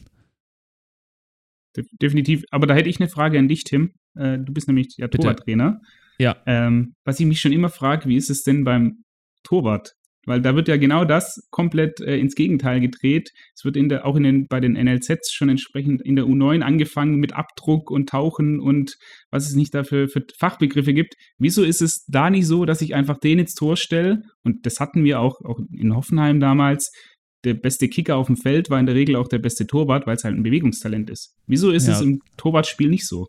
[2.01, 3.93] Definitiv, aber da hätte ich eine Frage an dich, Tim.
[4.17, 5.81] Äh, du bist nämlich ja Torwarttrainer.
[6.19, 6.37] Ja.
[6.47, 9.05] Ähm, was ich mich schon immer frage, wie ist es denn beim
[9.45, 9.95] Torwart?
[10.27, 13.33] Weil da wird ja genau das komplett äh, ins Gegenteil gedreht.
[13.55, 16.61] Es wird in der, auch in den, bei den NLZs schon entsprechend in der U9
[16.61, 18.99] angefangen mit Abdruck und Tauchen und
[19.31, 21.15] was es nicht dafür für Fachbegriffe gibt.
[21.39, 24.23] Wieso ist es da nicht so, dass ich einfach den ins Tor stelle?
[24.45, 26.93] Und das hatten wir auch, auch in Hoffenheim damals.
[27.45, 30.17] Der beste Kicker auf dem Feld war in der Regel auch der beste Torwart, weil
[30.17, 31.37] es halt ein Bewegungstalent ist.
[31.47, 31.95] Wieso ist ja.
[31.95, 33.29] es im Torwartspiel nicht so?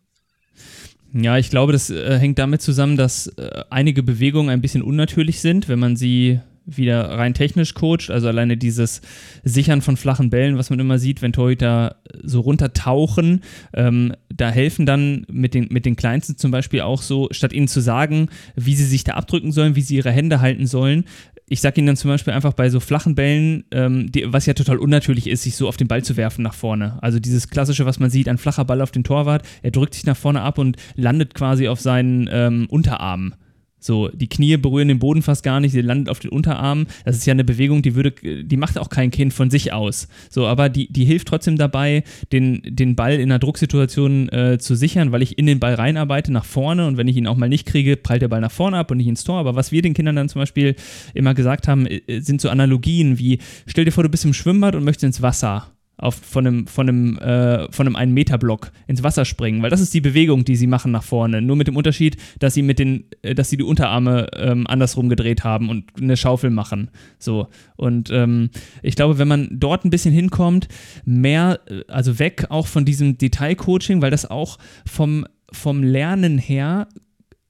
[1.13, 5.39] Ja, ich glaube, das äh, hängt damit zusammen, dass äh, einige Bewegungen ein bisschen unnatürlich
[5.39, 6.39] sind, wenn man sie
[6.77, 8.09] wieder rein technisch coacht.
[8.09, 9.01] Also alleine dieses
[9.43, 13.41] Sichern von flachen Bällen, was man immer sieht, wenn Torhüter so runtertauchen.
[13.73, 17.67] Ähm, da helfen dann mit den, mit den Kleinsten zum Beispiel auch so, statt ihnen
[17.67, 21.05] zu sagen, wie sie sich da abdrücken sollen, wie sie ihre Hände halten sollen,
[21.49, 24.53] ich sage Ihnen dann zum Beispiel einfach bei so flachen Bällen, ähm, die, was ja
[24.53, 26.99] total unnatürlich ist, sich so auf den Ball zu werfen nach vorne.
[27.01, 30.05] Also dieses klassische, was man sieht, ein flacher Ball auf den Torwart, er drückt sich
[30.05, 33.33] nach vorne ab und landet quasi auf seinen ähm, Unterarmen.
[33.79, 36.87] So, die Knie berühren den Boden fast gar nicht, sie landet auf den Unterarmen.
[37.05, 38.11] Das ist ja eine Bewegung, die würde,
[38.43, 40.07] die macht auch kein Kind von sich aus.
[40.29, 44.75] So, aber die, die hilft trotzdem dabei, den, den Ball in einer Drucksituation äh, zu
[44.75, 47.49] sichern, weil ich in den Ball reinarbeite nach vorne und wenn ich ihn auch mal
[47.49, 49.39] nicht kriege, prallt der Ball nach vorne ab und nicht ins Tor.
[49.39, 50.75] Aber was wir den Kindern dann zum Beispiel
[51.13, 54.75] immer gesagt haben, äh, sind so Analogien wie, stell dir vor, du bist im Schwimmbad
[54.75, 59.25] und möchtest ins Wasser auf, von einem, von einem, äh, von einem 1-Meter-Block ins Wasser
[59.25, 61.41] springen, weil das ist die Bewegung, die sie machen nach vorne.
[61.41, 65.09] Nur mit dem Unterschied, dass sie mit den, äh, dass sie die Unterarme ähm, andersrum
[65.09, 66.89] gedreht haben und eine Schaufel machen.
[67.19, 67.47] So.
[67.75, 68.49] Und ähm,
[68.81, 70.69] ich glaube, wenn man dort ein bisschen hinkommt,
[71.05, 76.87] mehr, äh, also weg auch von diesem Detailcoaching, weil das auch vom, vom Lernen her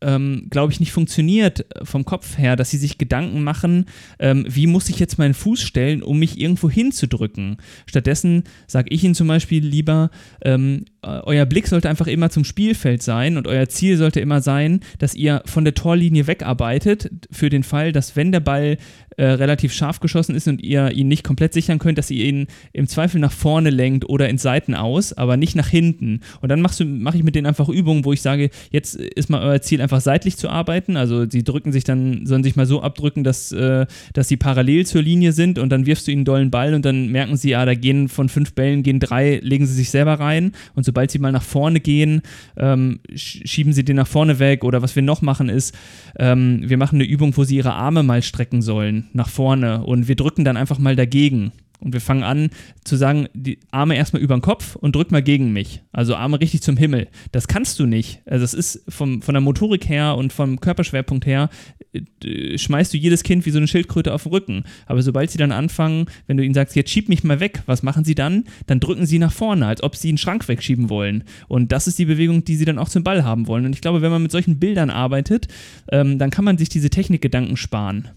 [0.01, 3.85] ähm, glaube ich, nicht funktioniert äh, vom Kopf her, dass sie sich Gedanken machen,
[4.19, 7.57] ähm, wie muss ich jetzt meinen Fuß stellen, um mich irgendwo hinzudrücken.
[7.85, 10.09] Stattdessen sage ich ihnen zum Beispiel lieber,
[10.43, 14.41] ähm, äh, euer Blick sollte einfach immer zum Spielfeld sein und euer Ziel sollte immer
[14.41, 18.77] sein, dass ihr von der Torlinie wegarbeitet, für den Fall, dass wenn der Ball
[19.19, 22.47] äh, relativ scharf geschossen ist und ihr ihn nicht komplett sichern könnt, dass ihr ihn
[22.71, 26.21] im Zweifel nach vorne lenkt oder in Seiten aus, aber nicht nach hinten.
[26.39, 29.41] Und dann mache mach ich mit denen einfach Übungen, wo ich sage, jetzt ist mal
[29.41, 30.95] euer Ziel einfach seitlich zu arbeiten.
[30.95, 34.85] Also sie drücken sich dann, sollen sich mal so abdrücken, dass, äh, dass sie parallel
[34.85, 37.49] zur Linie sind und dann wirfst du ihnen einen dollen Ball und dann merken sie,
[37.49, 41.11] ja, da gehen von fünf Bällen, gehen drei, legen sie sich selber rein und sobald
[41.11, 42.23] sie mal nach vorne gehen,
[42.57, 45.77] ähm, schieben sie den nach vorne weg oder was wir noch machen ist,
[46.17, 50.07] ähm, wir machen eine Übung, wo sie ihre Arme mal strecken sollen nach vorne und
[50.07, 51.51] wir drücken dann einfach mal dagegen.
[51.79, 52.49] Und wir fangen an
[52.83, 55.81] zu sagen, die Arme erstmal über den Kopf und drück mal gegen mich.
[55.93, 57.07] Also Arme richtig zum Himmel.
[57.31, 58.21] Das kannst du nicht.
[58.25, 61.49] Also das ist vom, von der Motorik her und vom Körperschwerpunkt her,
[61.93, 64.63] äh, schmeißt du jedes Kind wie so eine Schildkröte auf den Rücken.
[64.87, 67.81] Aber sobald sie dann anfangen, wenn du ihnen sagst, jetzt schieb mich mal weg, was
[67.81, 68.43] machen sie dann?
[68.67, 71.23] Dann drücken sie nach vorne, als ob sie einen Schrank wegschieben wollen.
[71.47, 73.65] Und das ist die Bewegung, die sie dann auch zum Ball haben wollen.
[73.65, 75.47] Und ich glaube, wenn man mit solchen Bildern arbeitet,
[75.91, 78.09] ähm, dann kann man sich diese Technikgedanken sparen.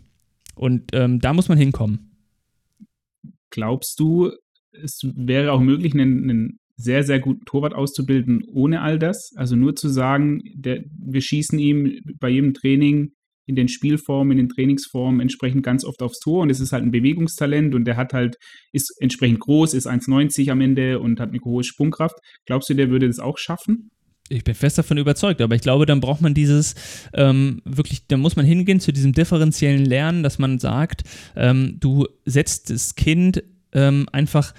[0.56, 2.11] Und ähm, da muss man hinkommen.
[3.52, 4.32] Glaubst du,
[4.72, 9.32] es wäre auch möglich, einen, einen sehr, sehr guten Torwart auszubilden ohne all das?
[9.36, 13.12] Also nur zu sagen, der, wir schießen ihm bei jedem Training
[13.46, 16.84] in den Spielformen, in den Trainingsformen entsprechend ganz oft aufs Tor und es ist halt
[16.84, 18.36] ein Bewegungstalent und der hat halt,
[18.72, 22.16] ist entsprechend groß, ist 1,90 am Ende und hat eine hohe Sprungkraft.
[22.46, 23.90] Glaubst du, der würde das auch schaffen?
[24.32, 26.74] Ich bin fest davon überzeugt, aber ich glaube, dann braucht man dieses
[27.14, 31.02] ähm, wirklich, dann muss man hingehen zu diesem differenziellen Lernen, dass man sagt,
[31.36, 34.54] ähm, du setzt das Kind ähm, einfach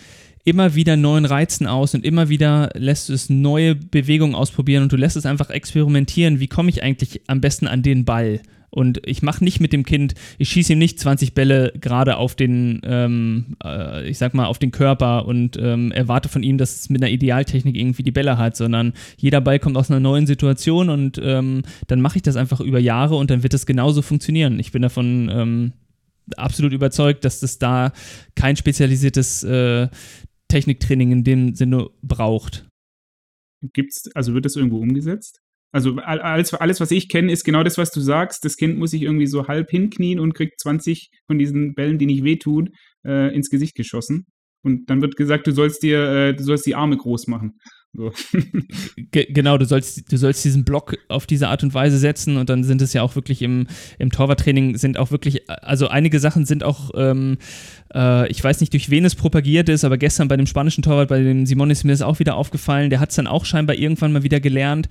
[0.46, 4.98] immer wieder neuen Reizen aus und immer wieder lässt es neue Bewegungen ausprobieren und du
[4.98, 8.42] lässt es einfach experimentieren, wie komme ich eigentlich am besten an den Ball
[8.74, 12.34] und ich mache nicht mit dem Kind, ich schieße ihm nicht 20 Bälle gerade auf
[12.34, 16.76] den, ähm, äh, ich sag mal, auf den Körper und ähm, erwarte von ihm, dass
[16.76, 20.26] es mit einer Idealtechnik irgendwie die Bälle hat, sondern jeder Ball kommt aus einer neuen
[20.26, 24.02] Situation und ähm, dann mache ich das einfach über Jahre und dann wird es genauso
[24.02, 24.60] funktionieren.
[24.60, 25.74] Ich bin davon ähm,
[26.36, 27.94] absolut überzeugt, dass das da
[28.34, 29.88] kein spezialisiertes äh,
[30.48, 32.68] Techniktraining in dem Sinne braucht.
[33.74, 35.43] Gibt's, also wird das irgendwo umgesetzt?
[35.74, 38.46] Also alles, alles was ich kenne, ist genau das, was du sagst.
[38.46, 42.06] Das Kind muss sich irgendwie so halb hinknien und kriegt 20 von diesen Bällen, die
[42.06, 42.70] nicht wehtun,
[43.04, 44.28] äh, ins Gesicht geschossen.
[44.64, 47.58] Und dann wird gesagt, du sollst dir, äh, du sollst die Arme groß machen.
[47.96, 48.12] So.
[49.12, 52.64] genau, du sollst, du sollst diesen Block auf diese Art und Weise setzen und dann
[52.64, 53.68] sind es ja auch wirklich im,
[54.00, 57.38] im Torwarttraining sind auch wirklich, also einige Sachen sind auch, ähm,
[57.94, 61.10] äh, ich weiß nicht, durch wen es propagiert ist, aber gestern bei dem spanischen Torwart,
[61.10, 63.76] bei dem Simon ist mir das auch wieder aufgefallen, der hat es dann auch scheinbar
[63.76, 64.88] irgendwann mal wieder gelernt.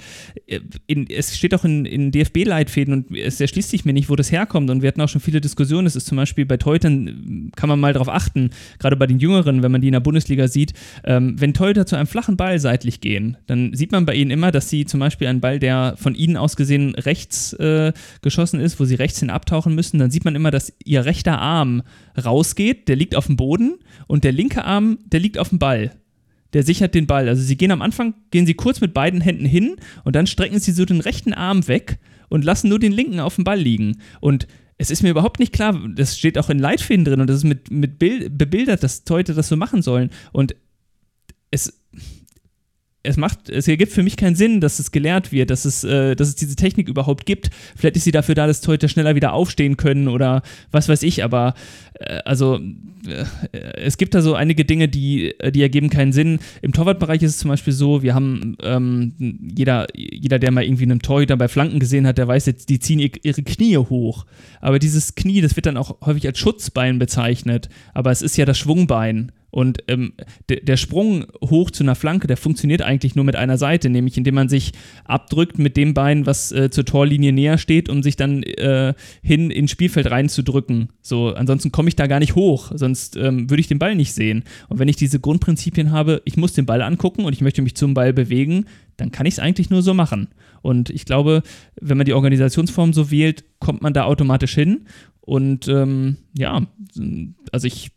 [0.46, 4.16] Äh, in, es steht auch in, in DFB-Leitfäden und es erschließt sich mir nicht, wo
[4.16, 4.70] das herkommt.
[4.70, 7.80] Und wir hatten auch schon viele Diskussionen, es ist zum Beispiel bei Teutern, kann man
[7.80, 10.72] mal darauf achten, gerade bei den Jüngeren, wenn man die in der Bundesliga sieht,
[11.05, 14.53] ähm, wenn Teuter zu einem flachen Ball seitlich gehen, dann sieht man bei ihnen immer,
[14.53, 18.78] dass sie zum Beispiel einen Ball, der von ihnen aus gesehen rechts äh, geschossen ist,
[18.80, 21.82] wo sie rechts hin abtauchen müssen, dann sieht man immer, dass ihr rechter Arm
[22.22, 25.93] rausgeht, der liegt auf dem Boden und der linke Arm, der liegt auf dem Ball.
[26.53, 27.26] Der sichert den Ball.
[27.26, 30.61] Also sie gehen am Anfang, gehen sie kurz mit beiden Händen hin und dann strecken
[30.61, 34.03] sie so den rechten Arm weg und lassen nur den linken auf dem Ball liegen.
[34.20, 37.38] Und es ist mir überhaupt nicht klar, das steht auch in Leitfäden drin und das
[37.38, 40.11] ist mit, mit Bild, bebildert, dass Leute das so machen sollen.
[40.32, 40.55] Und
[41.51, 41.82] es,
[43.03, 46.14] es macht, es ergibt für mich keinen Sinn, dass es gelehrt wird, dass es, äh,
[46.14, 47.50] dass es diese Technik überhaupt gibt.
[47.76, 51.24] Vielleicht ist sie dafür da, dass Torhüter schneller wieder aufstehen können oder was weiß ich,
[51.24, 51.55] aber
[51.98, 52.61] äh, also
[53.07, 56.38] äh, es gibt da so einige Dinge, die, die ergeben keinen Sinn.
[56.62, 59.14] Im Torwartbereich ist es zum Beispiel so, wir haben ähm,
[59.57, 62.78] jeder, jeder, der mal irgendwie einen Torhüter bei Flanken gesehen hat, der weiß jetzt, die
[62.78, 64.26] ziehen ihre Knie hoch.
[64.61, 67.68] Aber dieses Knie, das wird dann auch häufig als Schutzbein bezeichnet.
[67.94, 69.32] Aber es ist ja das Schwungbein.
[69.53, 70.14] Und ähm,
[70.48, 74.34] der Sprung hoch zu einer Flanke, der funktioniert eigentlich nur mit einer Seite, nämlich indem
[74.34, 74.72] man sich
[75.05, 79.50] abdrückt mit dem Bein, was äh, zur Torlinie näher steht, um sich dann äh, hin
[79.50, 80.88] ins Spielfeld reinzudrücken.
[81.03, 84.14] So, ansonsten komme ich da gar nicht hoch, sonst ähm, würde ich den Ball nicht
[84.14, 84.44] sehen.
[84.70, 87.74] Und wenn ich diese Grundprinzipien habe, ich muss den Ball angucken und ich möchte mich
[87.74, 88.64] zum Ball bewegen,
[88.96, 90.28] dann kann ich es eigentlich nur so machen.
[90.62, 91.42] Und ich glaube,
[91.78, 94.86] wenn man die Organisationsform so wählt, kommt man da automatisch hin.
[95.20, 96.66] Und ähm, ja,
[97.53, 97.90] also ich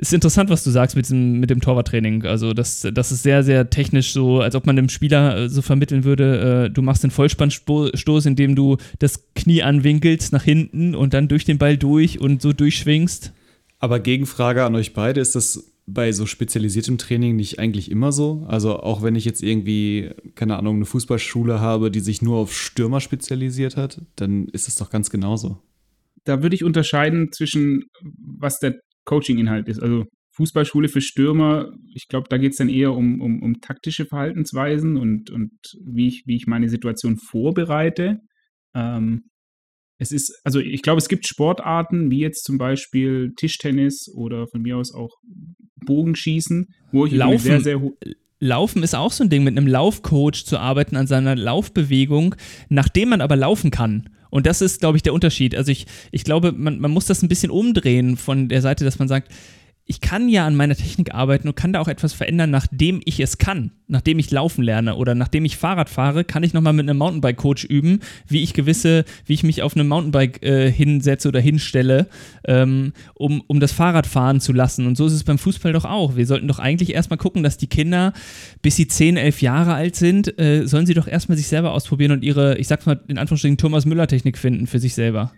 [0.00, 2.24] ist interessant, was du sagst mit dem, mit dem Torwarttraining.
[2.24, 5.62] Also, das, das ist sehr, sehr technisch so, als ob man dem Spieler äh, so
[5.62, 11.14] vermitteln würde, äh, du machst den Vollspannstoß, indem du das Knie anwinkelst nach hinten und
[11.14, 13.32] dann durch den Ball durch und so durchschwingst.
[13.78, 18.44] Aber Gegenfrage an euch beide, ist das bei so spezialisiertem Training nicht eigentlich immer so?
[18.46, 22.54] Also auch wenn ich jetzt irgendwie, keine Ahnung, eine Fußballschule habe, die sich nur auf
[22.54, 25.62] Stürmer spezialisiert hat, dann ist es doch ganz genauso.
[26.24, 28.78] Da würde ich unterscheiden zwischen, was der
[29.08, 29.80] Coaching-Inhalt ist.
[29.80, 30.04] Also
[30.36, 34.96] Fußballschule für Stürmer, ich glaube, da geht es dann eher um, um, um taktische Verhaltensweisen
[34.96, 35.50] und, und
[35.84, 38.20] wie, ich, wie ich meine Situation vorbereite.
[38.74, 39.22] Ähm,
[40.00, 44.62] es ist, also ich glaube, es gibt Sportarten, wie jetzt zum Beispiel Tischtennis oder von
[44.62, 45.16] mir aus auch
[45.84, 47.80] Bogenschießen, wo ich Laufen, sehr, sehr
[48.40, 52.36] Laufen ist auch so ein Ding, mit einem Laufcoach zu arbeiten an seiner Laufbewegung,
[52.68, 54.08] nachdem man aber laufen kann.
[54.30, 55.56] Und das ist, glaube ich, der Unterschied.
[55.56, 58.98] Also ich, ich glaube, man, man muss das ein bisschen umdrehen von der Seite, dass
[58.98, 59.32] man sagt,
[59.90, 63.20] ich kann ja an meiner Technik arbeiten und kann da auch etwas verändern, nachdem ich
[63.20, 63.70] es kann.
[63.86, 67.64] Nachdem ich laufen lerne oder nachdem ich Fahrrad fahre, kann ich nochmal mit einem Mountainbike-Coach
[67.64, 72.06] üben, wie ich gewisse, wie ich mich auf einem Mountainbike äh, hinsetze oder hinstelle,
[72.44, 74.86] ähm, um, um das Fahrrad fahren zu lassen.
[74.86, 76.16] Und so ist es beim Fußball doch auch.
[76.16, 78.12] Wir sollten doch eigentlich erstmal gucken, dass die Kinder,
[78.60, 82.12] bis sie 10, 11 Jahre alt sind, äh, sollen sie doch erstmal sich selber ausprobieren
[82.12, 85.32] und ihre, ich sag's mal in Anführungsstrichen, Thomas Müller-Technik finden für sich selber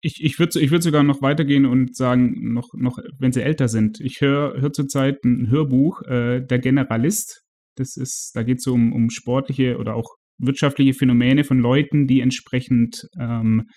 [0.00, 3.68] ich, ich würde ich würd sogar noch weitergehen und sagen, noch, noch wenn sie älter
[3.68, 4.00] sind.
[4.00, 7.42] Ich höre hör zurzeit ein Hörbuch, äh, Der Generalist.
[7.74, 12.06] Das ist, da geht es so um, um sportliche oder auch wirtschaftliche Phänomene von Leuten,
[12.06, 13.68] die entsprechend ähm,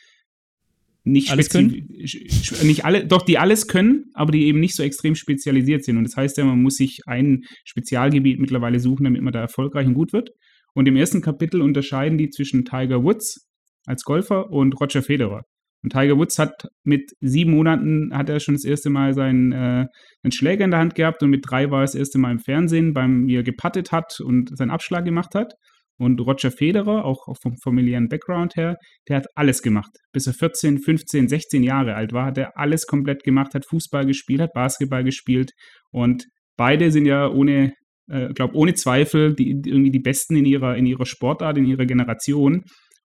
[1.04, 1.88] nicht alles können?
[1.90, 5.98] nicht alle, doch die alles können, aber die eben nicht so extrem spezialisiert sind.
[5.98, 9.88] Und das heißt ja, man muss sich ein Spezialgebiet mittlerweile suchen, damit man da erfolgreich
[9.88, 10.30] und gut wird.
[10.74, 13.48] Und im ersten Kapitel unterscheiden die zwischen Tiger Woods
[13.86, 15.44] als Golfer und Roger Federer.
[15.84, 19.88] Und Tiger Woods hat mit sieben Monaten hat er schon das erste Mal seinen, äh,
[20.24, 22.40] einen Schläger in der Hand gehabt und mit drei war er das erste Mal im
[22.40, 25.54] Fernsehen, beim, wie er gepattet hat und seinen Abschlag gemacht hat.
[25.98, 28.76] Und Roger Federer, auch, vom familiären Background her,
[29.08, 29.92] der hat alles gemacht.
[30.12, 34.06] Bis er 14, 15, 16 Jahre alt war, hat er alles komplett gemacht, hat Fußball
[34.06, 35.52] gespielt, hat Basketball gespielt.
[35.92, 36.26] Und
[36.58, 37.74] beide sind ja ohne,
[38.08, 41.86] äh, glaube ohne Zweifel die, irgendwie die Besten in ihrer, in ihrer Sportart, in ihrer
[41.86, 42.64] Generation.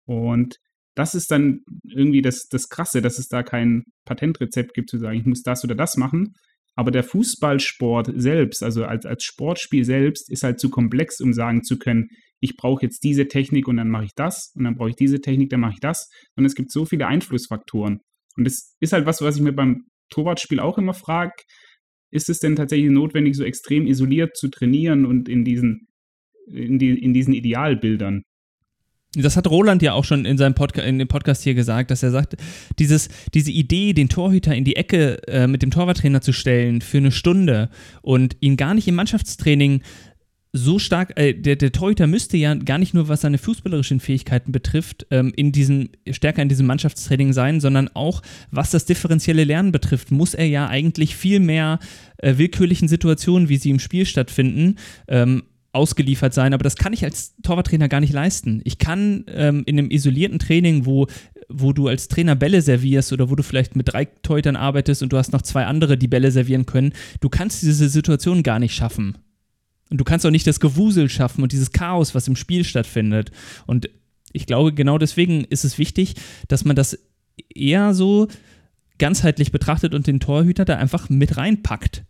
[0.06, 0.58] Und
[0.96, 5.18] das ist dann irgendwie das, das Krasse, dass es da kein Patentrezept gibt, zu sagen,
[5.18, 6.34] ich muss das oder das machen.
[6.76, 11.64] Aber der Fußballsport selbst, also als, als Sportspiel selbst, ist halt zu komplex, um sagen
[11.64, 12.08] zu können,
[12.40, 15.22] ich brauche jetzt diese Technik und dann mache ich das und dann brauche ich diese
[15.22, 16.10] Technik, dann mache ich das.
[16.36, 18.00] Und es gibt so viele Einflussfaktoren.
[18.36, 21.34] Und das ist halt was, was ich mir beim Torwartspiel auch immer frage.
[22.12, 25.88] Ist es denn tatsächlich notwendig, so extrem isoliert zu trainieren und in diesen,
[26.48, 28.24] in, die, in diesen Idealbildern?
[29.16, 32.02] Das hat Roland ja auch schon in seinem Podcast, in dem Podcast hier gesagt, dass
[32.02, 32.36] er sagt,
[32.80, 36.98] dieses, diese Idee, den Torhüter in die Ecke äh, mit dem Torwarttrainer zu stellen für
[36.98, 37.70] eine Stunde
[38.02, 39.82] und ihn gar nicht im Mannschaftstraining
[40.56, 44.52] so stark, äh, der, der Torhüter müsste ja gar nicht nur, was seine fußballerischen Fähigkeiten
[44.52, 49.72] betrifft, ähm, in diesen, stärker in diesem Mannschaftstraining sein, sondern auch, was das differenzielle Lernen
[49.72, 51.80] betrifft, muss er ja eigentlich viel mehr
[52.18, 55.44] äh, willkürlichen Situationen, wie sie im Spiel stattfinden, ähm,
[55.74, 58.62] ausgeliefert sein, aber das kann ich als Torwarttrainer gar nicht leisten.
[58.64, 61.08] Ich kann ähm, in einem isolierten Training, wo,
[61.50, 65.12] wo du als Trainer Bälle servierst oder wo du vielleicht mit drei Torhütern arbeitest und
[65.12, 68.76] du hast noch zwei andere, die Bälle servieren können, du kannst diese Situation gar nicht
[68.76, 69.18] schaffen.
[69.90, 73.32] Und du kannst auch nicht das Gewusel schaffen und dieses Chaos, was im Spiel stattfindet.
[73.66, 73.90] Und
[74.32, 76.16] ich glaube, genau deswegen ist es wichtig,
[76.48, 76.98] dass man das
[77.54, 78.28] eher so
[79.00, 82.06] ganzheitlich betrachtet und den Torhüter da einfach mit reinpackt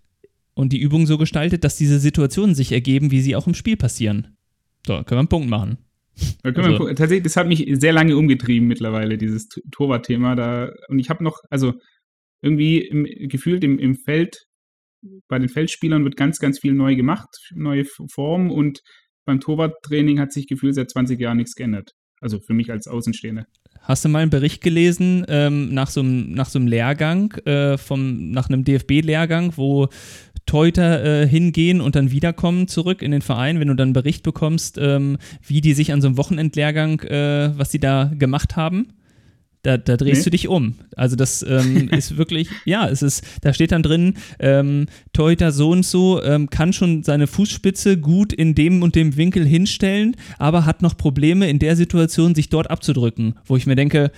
[0.56, 3.78] und die Übung so gestaltet, dass diese Situationen sich ergeben, wie sie auch im Spiel
[3.78, 4.38] passieren.
[4.86, 5.78] So, können wir einen Punkt machen.
[6.44, 6.88] Da also.
[6.88, 10.36] wir, tatsächlich, das hat mich sehr lange umgetrieben mittlerweile, dieses Torwartthema.
[10.36, 11.74] Da, und ich habe noch, also
[12.42, 14.38] irgendwie im, gefühlt im, im Feld,
[15.28, 18.82] bei den Feldspielern wird ganz, ganz viel neu gemacht, neue Formen und
[19.26, 21.92] beim Torwarttraining hat sich gefühlt seit 20 Jahren nichts geändert.
[22.22, 23.46] Also für mich als Außenstehender.
[23.82, 27.78] Hast du mal einen Bericht gelesen ähm, nach, so einem, nach so einem Lehrgang, äh,
[27.78, 29.90] vom, nach einem DFB-Lehrgang, wo
[30.46, 34.24] Teuter äh, hingehen und dann wiederkommen zurück in den Verein, wenn du dann einen Bericht
[34.24, 38.88] bekommst, ähm, wie die sich an so einem Wochenendlehrgang, äh, was die da gemacht haben?
[39.64, 40.24] Da, da drehst nee.
[40.26, 40.76] du dich um.
[40.98, 45.70] Also das ähm, ist wirklich, ja, es ist, da steht dann drin, ähm, Teuter so
[45.70, 50.66] und so ähm, kann schon seine Fußspitze gut in dem und dem Winkel hinstellen, aber
[50.66, 53.36] hat noch Probleme in der Situation, sich dort abzudrücken.
[53.46, 54.12] Wo ich mir denke,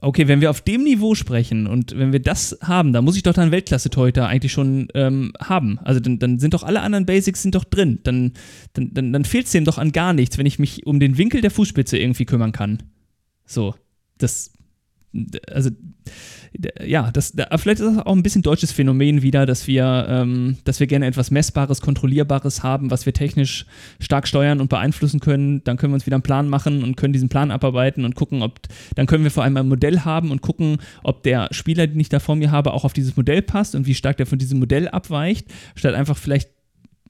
[0.00, 3.22] okay, wenn wir auf dem Niveau sprechen und wenn wir das haben, dann muss ich
[3.22, 5.78] doch dann Weltklasse-Teuter eigentlich schon ähm, haben.
[5.78, 8.00] Also dann, dann, sind doch alle anderen Basics sind doch drin.
[8.02, 8.32] Dann,
[8.72, 11.18] dann, dann, dann fehlt es dem doch an gar nichts, wenn ich mich um den
[11.18, 12.82] Winkel der Fußspitze irgendwie kümmern kann.
[13.46, 13.74] So,
[14.18, 14.52] das
[15.50, 15.70] also
[16.84, 20.80] ja, das, vielleicht ist das auch ein bisschen deutsches Phänomen wieder, dass wir, ähm, dass
[20.80, 23.66] wir gerne etwas Messbares, Kontrollierbares haben, was wir technisch
[24.00, 25.64] stark steuern und beeinflussen können.
[25.64, 28.42] Dann können wir uns wieder einen Plan machen und können diesen Plan abarbeiten und gucken,
[28.42, 28.60] ob,
[28.94, 32.10] dann können wir vor allem ein Modell haben und gucken, ob der Spieler, den ich
[32.10, 34.58] da vor mir habe, auch auf dieses Modell passt und wie stark der von diesem
[34.58, 36.50] Modell abweicht, statt einfach vielleicht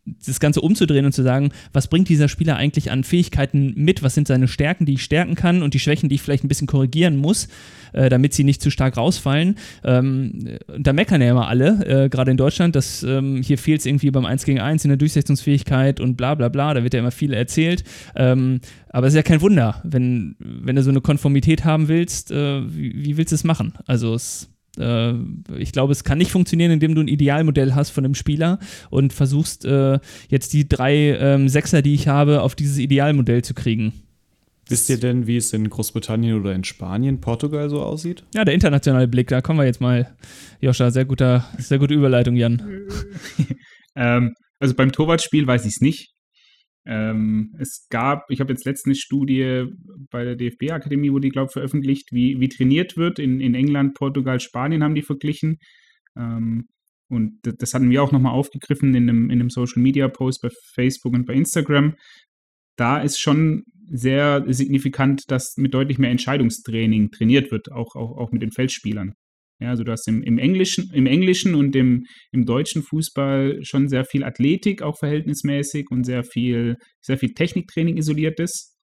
[0.05, 4.15] das Ganze umzudrehen und zu sagen, was bringt dieser Spieler eigentlich an Fähigkeiten mit, was
[4.15, 6.67] sind seine Stärken, die ich stärken kann und die Schwächen, die ich vielleicht ein bisschen
[6.67, 7.47] korrigieren muss,
[7.93, 9.57] äh, damit sie nicht zu stark rausfallen.
[9.85, 13.87] Ähm, da meckern ja immer alle, äh, gerade in Deutschland, dass ähm, hier fehlt es
[13.87, 17.01] irgendwie beim 1 gegen 1 in der Durchsetzungsfähigkeit und bla bla bla, da wird ja
[17.01, 17.85] immer viel erzählt.
[18.17, 22.33] Ähm, aber es ist ja kein Wunder, wenn, wenn du so eine Konformität haben willst,
[22.33, 23.75] äh, wie, wie willst du es machen?
[23.87, 25.15] Also es äh,
[25.57, 28.59] ich glaube, es kann nicht funktionieren, indem du ein Idealmodell hast von einem Spieler
[28.91, 29.99] und versuchst äh,
[30.29, 33.93] jetzt die drei ähm, Sechser, die ich habe, auf dieses Idealmodell zu kriegen.
[34.69, 38.25] Wisst ihr denn, wie es in Großbritannien oder in Spanien, Portugal so aussieht?
[38.35, 40.17] Ja, der internationale Blick, da kommen wir jetzt mal.
[40.61, 42.63] Joscha, sehr, guter, sehr gute Überleitung, Jan.
[43.97, 46.12] ähm, also beim Torwartspiel weiß ich es nicht.
[46.85, 49.67] Ähm, es gab, ich habe jetzt letztens eine Studie
[50.11, 53.19] bei der DFB-Akademie, wo die, glaube ich, veröffentlicht, wie, wie trainiert wird.
[53.19, 55.59] In, in England, Portugal, Spanien haben die verglichen.
[56.17, 56.69] Ähm,
[57.09, 61.27] und das hatten wir auch nochmal aufgegriffen in einem, in einem Social-Media-Post bei Facebook und
[61.27, 61.95] bei Instagram.
[62.77, 68.33] Da ist schon sehr signifikant, dass mit deutlich mehr Entscheidungstraining trainiert wird, auch, auch, auch
[68.33, 69.15] mit den Feldspielern.
[69.63, 73.89] Ja, also du hast im, im, Englischen, im Englischen und im, im deutschen Fußball schon
[73.89, 78.77] sehr viel Athletik, auch verhältnismäßig, und sehr viel, sehr viel Techniktraining isoliertes.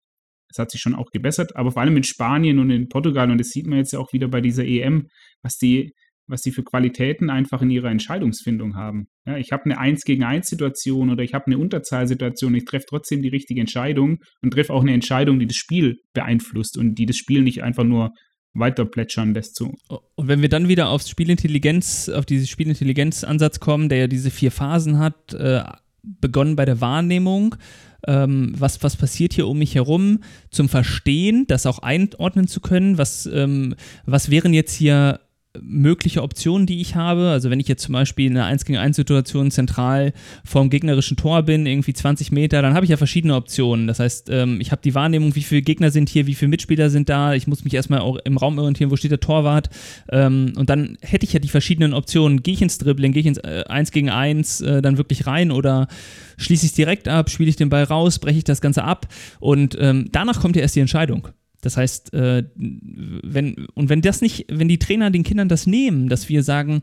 [0.49, 3.39] Es hat sich schon auch gebessert, aber vor allem in Spanien und in Portugal, und
[3.39, 5.07] das sieht man jetzt ja auch wieder bei dieser EM,
[5.43, 5.91] was die,
[6.27, 9.07] was die für Qualitäten einfach in ihrer Entscheidungsfindung haben.
[9.27, 12.85] Ja, ich habe eine 1 gegen 1 Situation oder ich habe eine Unterzahlsituation, ich treffe
[12.87, 17.05] trotzdem die richtige Entscheidung und treffe auch eine Entscheidung, die das Spiel beeinflusst und die
[17.05, 18.11] das Spiel nicht einfach nur
[18.53, 19.55] weiter plätschern lässt.
[19.55, 19.75] So.
[20.15, 24.51] Und wenn wir dann wieder aufs Spielintelligenz, auf diesen Spielintelligenzansatz kommen, der ja diese vier
[24.51, 25.63] Phasen hat, äh,
[26.01, 27.55] begonnen bei der Wahrnehmung,
[28.07, 30.19] ähm, was, was passiert hier um mich herum,
[30.51, 33.75] zum Verstehen, das auch einordnen zu können, was, ähm,
[34.05, 35.19] was wären jetzt hier
[35.59, 37.29] mögliche Optionen, die ich habe.
[37.29, 40.13] Also wenn ich jetzt zum Beispiel in einer 1 gegen 1 Situation zentral
[40.45, 43.87] vorm gegnerischen Tor bin, irgendwie 20 Meter, dann habe ich ja verschiedene Optionen.
[43.87, 46.91] Das heißt, ähm, ich habe die Wahrnehmung, wie viele Gegner sind hier, wie viele Mitspieler
[46.91, 47.33] sind da.
[47.33, 49.69] Ich muss mich erstmal auch im Raum orientieren, wo steht der Torwart.
[50.09, 52.43] Ähm, und dann hätte ich ja die verschiedenen Optionen.
[52.43, 55.51] Gehe ich ins Dribbling, gehe ich ins äh, 1 gegen 1 äh, dann wirklich rein
[55.51, 55.87] oder
[56.37, 59.07] schließe ich es direkt ab, spiele ich den Ball raus, breche ich das Ganze ab
[59.39, 61.29] und ähm, danach kommt ja erst die Entscheidung.
[61.61, 66.09] Das heißt, äh, wenn, und wenn das nicht, wenn die Trainer den Kindern das nehmen,
[66.09, 66.81] dass wir sagen,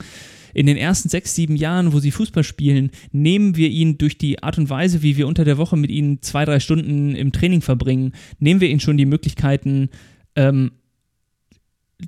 [0.52, 4.42] in den ersten sechs, sieben Jahren, wo sie Fußball spielen, nehmen wir ihnen durch die
[4.42, 7.60] Art und Weise, wie wir unter der Woche mit ihnen zwei, drei Stunden im Training
[7.60, 9.90] verbringen, nehmen wir ihnen schon die Möglichkeiten,
[10.34, 10.72] ähm,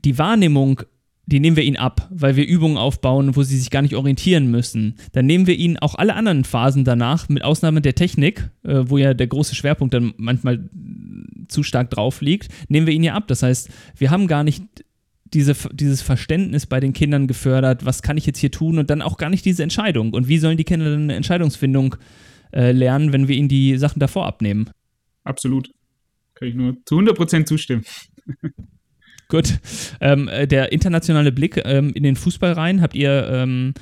[0.04, 0.82] die Wahrnehmung
[1.30, 4.50] die nehmen wir ihnen ab, weil wir Übungen aufbauen, wo sie sich gar nicht orientieren
[4.50, 4.94] müssen.
[5.12, 8.96] Dann nehmen wir ihnen auch alle anderen Phasen danach, mit Ausnahme der Technik, äh, wo
[8.96, 10.70] ja der große Schwerpunkt dann manchmal
[11.48, 13.28] zu stark drauf liegt, nehmen wir ihnen ja ab.
[13.28, 14.62] Das heißt, wir haben gar nicht
[15.34, 19.02] diese, dieses Verständnis bei den Kindern gefördert, was kann ich jetzt hier tun und dann
[19.02, 20.14] auch gar nicht diese Entscheidung.
[20.14, 21.96] Und wie sollen die Kinder dann eine Entscheidungsfindung
[22.52, 24.70] äh, lernen, wenn wir ihnen die Sachen davor abnehmen?
[25.24, 25.70] Absolut.
[26.34, 27.84] Kann ich nur zu 100% zustimmen.
[29.28, 29.58] Gut.
[30.00, 33.74] Ähm, äh, der internationale Blick ähm, in den Fußball rein, habt ihr, ähm,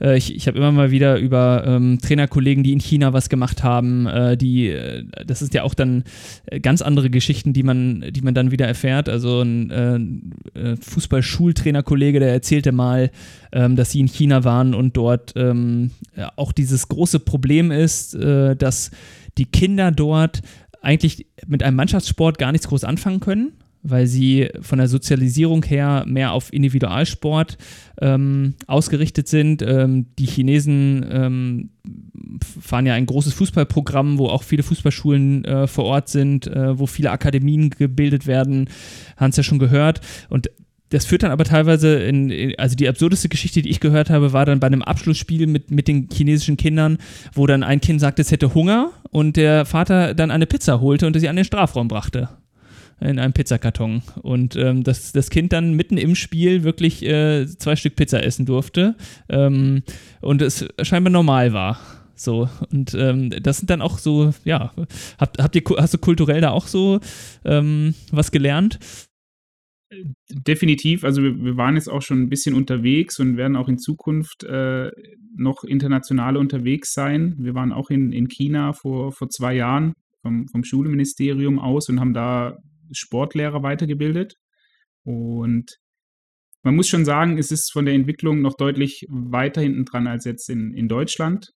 [0.00, 3.62] äh, ich, ich habe immer mal wieder über ähm, Trainerkollegen, die in China was gemacht
[3.62, 6.04] haben, äh, die, äh, das ist ja auch dann
[6.46, 9.08] äh, ganz andere Geschichten, die man, die man dann wieder erfährt.
[9.08, 13.10] Also ein äh, Fußballschultrainerkollege, der erzählte mal,
[13.52, 15.90] ähm, dass sie in China waren und dort ähm,
[16.36, 18.90] auch dieses große Problem ist, dass
[19.36, 20.42] die Kinder dort
[20.80, 23.52] eigentlich mit einem Mannschaftssport gar nichts groß anfangen können
[23.84, 27.58] weil sie von der Sozialisierung her mehr auf Individualsport
[28.00, 29.62] ähm, ausgerichtet sind.
[29.62, 31.70] Ähm, die Chinesen ähm,
[32.60, 36.86] fahren ja ein großes Fußballprogramm, wo auch viele Fußballschulen äh, vor Ort sind, äh, wo
[36.86, 38.70] viele Akademien gebildet werden,
[39.18, 40.00] haben es ja schon gehört.
[40.30, 40.50] Und
[40.88, 44.32] das führt dann aber teilweise in, in, also die absurdeste Geschichte, die ich gehört habe,
[44.32, 46.98] war dann bei einem Abschlussspiel mit, mit den chinesischen Kindern,
[47.34, 51.06] wo dann ein Kind sagte, es hätte Hunger und der Vater dann eine Pizza holte
[51.06, 52.30] und sie an den Strafraum brachte.
[53.04, 54.02] In einem Pizzakarton.
[54.22, 58.46] Und ähm, das, das Kind dann mitten im Spiel wirklich äh, zwei Stück Pizza essen
[58.46, 58.96] durfte.
[59.28, 59.82] Ähm,
[60.22, 61.78] und es scheinbar normal war.
[62.16, 64.72] So, und ähm, das sind dann auch so, ja,
[65.18, 67.00] habt, habt ihr, hast du kulturell da auch so
[67.44, 68.78] ähm, was gelernt?
[70.30, 73.78] Definitiv, also wir, wir, waren jetzt auch schon ein bisschen unterwegs und werden auch in
[73.78, 74.90] Zukunft äh,
[75.36, 77.34] noch international unterwegs sein.
[77.38, 79.92] Wir waren auch in, in China vor, vor zwei Jahren
[80.22, 82.56] vom, vom Schulministerium aus und haben da
[82.92, 84.34] Sportlehrer weitergebildet.
[85.04, 85.76] Und
[86.62, 90.24] man muss schon sagen, es ist von der Entwicklung noch deutlich weiter hinten dran als
[90.24, 91.50] jetzt in, in Deutschland.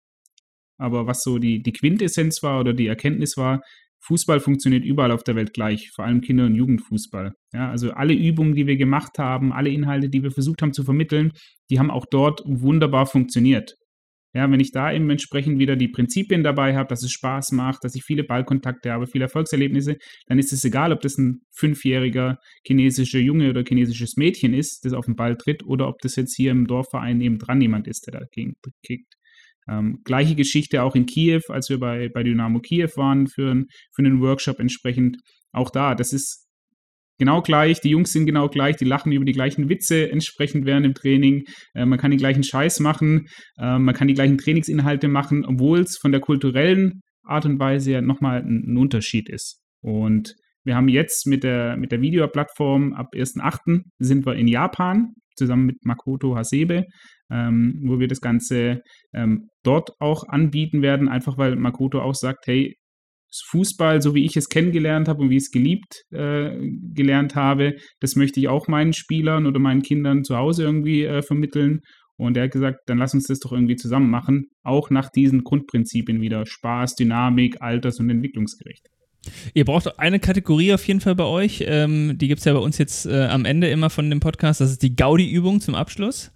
[0.78, 3.60] Aber was so die, die Quintessenz war oder die Erkenntnis war,
[4.00, 7.32] Fußball funktioniert überall auf der Welt gleich, vor allem Kinder- und Jugendfußball.
[7.52, 10.84] Ja, also alle Übungen, die wir gemacht haben, alle Inhalte, die wir versucht haben zu
[10.84, 11.32] vermitteln,
[11.70, 13.74] die haben auch dort wunderbar funktioniert.
[14.34, 17.82] Ja, wenn ich da eben entsprechend wieder die Prinzipien dabei habe, dass es Spaß macht,
[17.82, 22.38] dass ich viele Ballkontakte habe, viele Erfolgserlebnisse, dann ist es egal, ob das ein fünfjähriger
[22.66, 26.36] chinesischer Junge oder chinesisches Mädchen ist, das auf den Ball tritt, oder ob das jetzt
[26.36, 28.54] hier im Dorfverein eben dran jemand ist, der dagegen
[28.84, 29.14] kickt.
[29.68, 33.64] Ähm, gleiche Geschichte auch in Kiew, als wir bei, bei Dynamo Kiew waren für,
[33.94, 35.18] für einen Workshop entsprechend.
[35.52, 36.47] Auch da, das ist
[37.18, 40.86] genau gleich, die Jungs sind genau gleich, die lachen über die gleichen Witze entsprechend während
[40.86, 41.44] dem Training.
[41.74, 43.26] Äh, man kann den gleichen Scheiß machen,
[43.58, 47.92] äh, man kann die gleichen Trainingsinhalte machen, obwohl es von der kulturellen Art und Weise
[47.92, 49.60] ja nochmal ein, ein Unterschied ist.
[49.82, 53.82] Und wir haben jetzt mit der, mit der Videoplattform ab 1.8.
[53.98, 56.84] sind wir in Japan zusammen mit Makoto Hasebe,
[57.30, 58.80] ähm, wo wir das Ganze
[59.14, 62.74] ähm, dort auch anbieten werden, einfach weil Makoto auch sagt, hey,
[63.48, 66.56] Fußball, so wie ich es kennengelernt habe und wie ich es geliebt äh,
[66.94, 71.22] gelernt habe, das möchte ich auch meinen Spielern oder meinen Kindern zu Hause irgendwie äh,
[71.22, 71.80] vermitteln.
[72.16, 75.44] Und er hat gesagt, dann lass uns das doch irgendwie zusammen machen, auch nach diesen
[75.44, 78.88] Grundprinzipien wieder Spaß, Dynamik, alters- und entwicklungsgerecht.
[79.54, 81.64] Ihr braucht eine Kategorie auf jeden Fall bei euch.
[81.66, 84.60] Ähm, die gibt es ja bei uns jetzt äh, am Ende immer von dem Podcast.
[84.60, 86.32] Das ist die Gaudi-Übung zum Abschluss.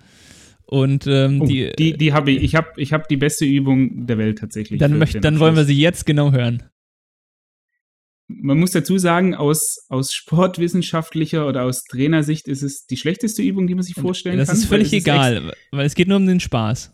[0.66, 2.42] Und ähm, oh, die, die, die habe ich.
[2.42, 4.80] Ich habe ich hab die beste Übung der Welt tatsächlich.
[4.80, 6.62] Dann, möcht, dann wollen wir sie jetzt genau hören.
[8.40, 13.66] Man muss dazu sagen, aus, aus sportwissenschaftlicher oder aus Trainersicht ist es die schlechteste Übung,
[13.66, 14.56] die man sich vorstellen das kann.
[14.56, 16.92] Das ist völlig egal, weil es geht nur um den Spaß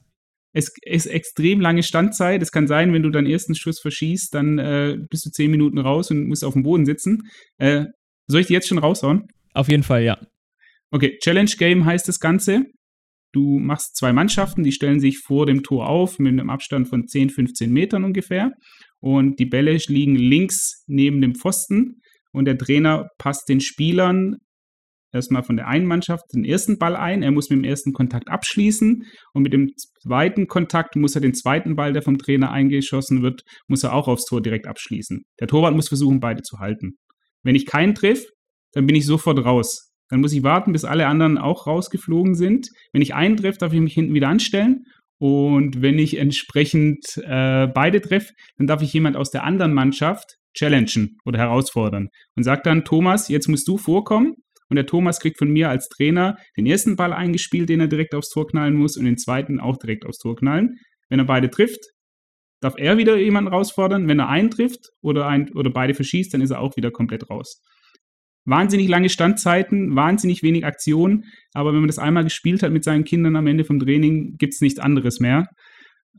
[0.53, 2.43] es ist extrem lange Standzeit.
[2.43, 5.79] Es kann sein, wenn du deinen ersten Schuss verschießt, dann äh, bist du zehn Minuten
[5.79, 7.29] raus und musst auf dem Boden sitzen.
[7.59, 7.87] Äh,
[8.27, 9.29] soll ich die jetzt schon raushauen?
[9.55, 10.19] Auf jeden Fall, ja.
[10.91, 12.65] Okay, Challenge Game heißt das Ganze.
[13.33, 17.07] Du machst zwei Mannschaften, die stellen sich vor dem Tor auf mit einem Abstand von
[17.07, 18.53] 10, 15 Metern ungefähr.
[19.01, 22.01] Und die Bälle liegen links neben dem Pfosten.
[22.33, 24.37] Und der Trainer passt den Spielern
[25.13, 27.23] erstmal von der einen Mannschaft den ersten Ball ein.
[27.23, 29.71] Er muss mit dem ersten Kontakt abschließen und mit dem
[30.03, 34.09] zweiten Kontakt muss er den zweiten Ball, der vom Trainer eingeschossen wird, muss er auch
[34.09, 35.23] aufs Tor direkt abschließen.
[35.41, 36.99] Der Torwart muss versuchen, beide zu halten.
[37.43, 38.27] Wenn ich keinen triff,
[38.73, 39.93] dann bin ich sofort raus.
[40.11, 42.69] Dann muss ich warten, bis alle anderen auch rausgeflogen sind.
[42.93, 44.85] Wenn ich einen treffe, darf ich mich hinten wieder anstellen.
[45.19, 50.37] Und wenn ich entsprechend äh, beide treffe, dann darf ich jemand aus der anderen Mannschaft
[50.57, 54.35] challengen oder herausfordern und sagt dann, Thomas, jetzt musst du vorkommen
[54.69, 58.15] und der Thomas kriegt von mir als Trainer den ersten Ball eingespielt, den er direkt
[58.15, 60.77] aufs Tor knallen muss und den zweiten auch direkt aufs Tor knallen.
[61.09, 61.81] Wenn er beide trifft,
[62.61, 64.09] darf er wieder jemanden herausfordern.
[64.09, 67.31] Wenn er einen trifft oder, ein, oder beide verschießt, dann ist er auch wieder komplett
[67.31, 67.63] raus.
[68.49, 73.05] Wahnsinnig lange Standzeiten, wahnsinnig wenig Aktionen, aber wenn man das einmal gespielt hat mit seinen
[73.05, 75.49] Kindern am Ende vom Training, gibt es nichts anderes mehr.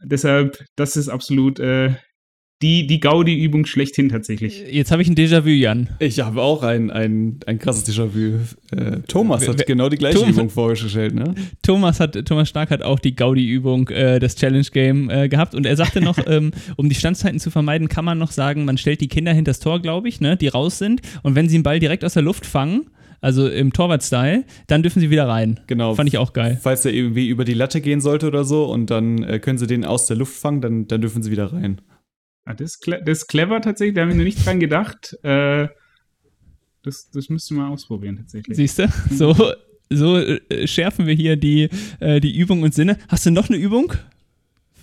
[0.03, 1.95] Deshalb, das ist absolut äh,
[2.62, 4.64] die, die Gaudi-Übung schlechthin tatsächlich.
[4.70, 5.89] Jetzt habe ich ein Déjà-vu, Jan.
[5.99, 8.39] Ich habe auch ein, ein, ein krasses Déjà-vu.
[8.76, 11.36] Äh, Thomas hat genau die gleiche Thomas, Übung vorgestellt, ne?
[11.62, 15.78] Thomas, hat, Thomas Stark hat auch die Gaudi-Übung, äh, das Challenge-Game äh, gehabt und er
[15.78, 19.07] sagte noch, ähm, um die Standzeiten zu vermeiden, kann man noch sagen, man stellt die
[19.07, 21.80] Kinder hinter das Tor, glaube ich, ne, die raus sind und wenn sie einen Ball
[21.80, 22.88] direkt aus der Luft fangen,
[23.22, 25.60] also im Torwart-Style, dann dürfen sie wieder rein.
[25.68, 25.95] Genau.
[25.95, 26.57] Fand ich auch geil.
[26.62, 29.68] Falls der irgendwie über die Latte gehen sollte oder so und dann äh, können sie
[29.68, 31.82] den aus der Luft fangen, dann, dann dürfen sie wieder rein.
[32.46, 35.16] Ah, das, ist das, ist clever tatsächlich, da habe ich noch nicht dran gedacht.
[35.24, 35.68] Äh,
[36.84, 38.58] das, das müsste man ausprobieren tatsächlich.
[38.58, 38.88] Siehst du?
[39.12, 39.36] So,
[39.90, 41.70] so äh, schärfen wir hier die,
[42.00, 42.98] äh, die Übung und Sinne.
[43.08, 43.94] Hast du noch eine Übung?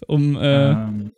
[0.06, 1.12] Um, äh, ähm,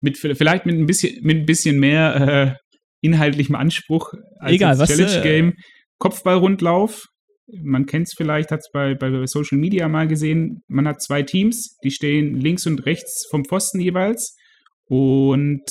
[0.00, 2.64] mit, vielleicht mit ein bisschen, mit ein bisschen mehr äh,
[3.00, 5.54] inhaltlichem Anspruch als Egal, das Challenge-Game.
[5.98, 7.06] Kopfballrundlauf,
[7.46, 11.22] man kennt es vielleicht, hat es bei, bei Social Media mal gesehen, man hat zwei
[11.22, 14.36] Teams, die stehen links und rechts vom Pfosten jeweils
[14.88, 15.62] und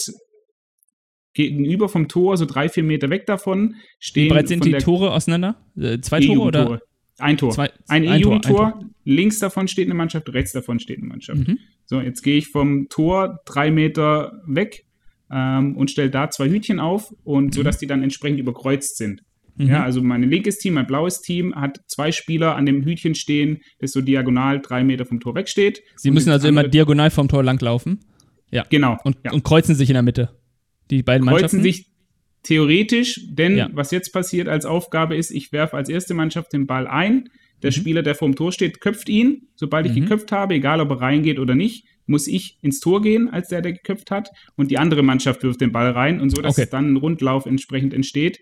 [1.33, 4.25] gegenüber vom Tor, so drei, vier Meter weg davon, stehen.
[4.25, 5.55] Wie breit sind die Tore auseinander?
[5.75, 6.81] Äh, zwei Tore oder?
[7.17, 7.51] Ein Tor.
[7.51, 8.79] Zwei, ein E-Jugendtor.
[9.03, 11.47] Links davon steht eine Mannschaft, rechts davon steht eine Mannschaft.
[11.47, 11.59] Mhm.
[11.85, 14.85] So, jetzt gehe ich vom Tor drei Meter weg
[15.31, 17.51] ähm, und stelle da zwei Hütchen auf und mhm.
[17.51, 19.21] so, dass die dann entsprechend überkreuzt sind.
[19.55, 19.67] Mhm.
[19.67, 23.59] Ja, also mein linkes Team, mein blaues Team hat zwei Spieler an dem Hütchen stehen,
[23.79, 25.83] das so diagonal drei Meter vom Tor wegsteht.
[25.95, 27.99] Sie müssen also immer diagonal vom Tor langlaufen.
[28.53, 28.65] Ja.
[28.69, 28.97] Genau.
[29.03, 29.31] Und, ja.
[29.31, 30.29] und kreuzen sich in der Mitte.
[30.91, 31.63] Die beiden kreuzen Mannschaften.
[31.63, 31.87] sich
[32.43, 33.69] theoretisch, denn ja.
[33.73, 37.29] was jetzt passiert als Aufgabe ist, ich werfe als erste Mannschaft den Ball ein.
[37.61, 37.75] Der mhm.
[37.75, 39.47] Spieler, der vorm Tor steht, köpft ihn.
[39.55, 40.01] Sobald ich mhm.
[40.01, 43.61] geköpft habe, egal ob er reingeht oder nicht, muss ich ins Tor gehen, als der,
[43.61, 44.29] der geköpft hat.
[44.55, 46.67] Und die andere Mannschaft wirft den Ball rein und so, dass okay.
[46.69, 48.39] dann ein Rundlauf entsprechend entsteht.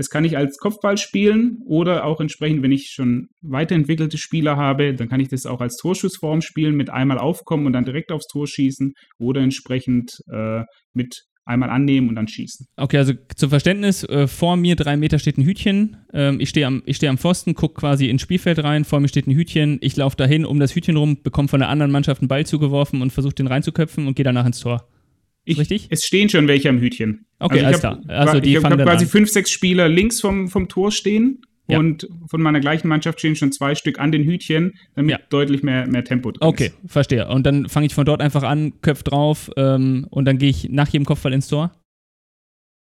[0.00, 4.94] Das kann ich als Kopfball spielen oder auch entsprechend, wenn ich schon weiterentwickelte Spieler habe,
[4.94, 8.26] dann kann ich das auch als Torschussform spielen, mit einmal aufkommen und dann direkt aufs
[8.26, 10.62] Tor schießen oder entsprechend äh,
[10.94, 12.66] mit einmal annehmen und dann schießen.
[12.76, 16.66] Okay, also zum Verständnis, äh, vor mir drei Meter steht ein Hütchen, ähm, ich stehe
[16.66, 19.98] am, steh am Pfosten, gucke quasi ins Spielfeld rein, vor mir steht ein Hütchen, ich
[19.98, 23.12] laufe dahin um das Hütchen rum, bekomme von der anderen Mannschaft einen Ball zugeworfen und
[23.12, 24.88] versuche den reinzuköpfen und gehe danach ins Tor.
[25.50, 25.88] Ich, richtig?
[25.90, 27.26] Es stehen schon welche am Hütchen.
[27.38, 28.00] Okay, also alles klar.
[28.08, 29.10] Also die ich habe hab quasi an.
[29.10, 31.78] fünf, sechs Spieler links vom, vom Tor stehen ja.
[31.78, 35.18] und von meiner gleichen Mannschaft stehen schon zwei Stück an den Hütchen, damit ja.
[35.30, 36.92] deutlich mehr, mehr Tempo drin Okay, ist.
[36.92, 37.28] verstehe.
[37.28, 40.68] Und dann fange ich von dort einfach an, Köpf drauf ähm, und dann gehe ich
[40.68, 41.72] nach jedem Kopfball ins Tor?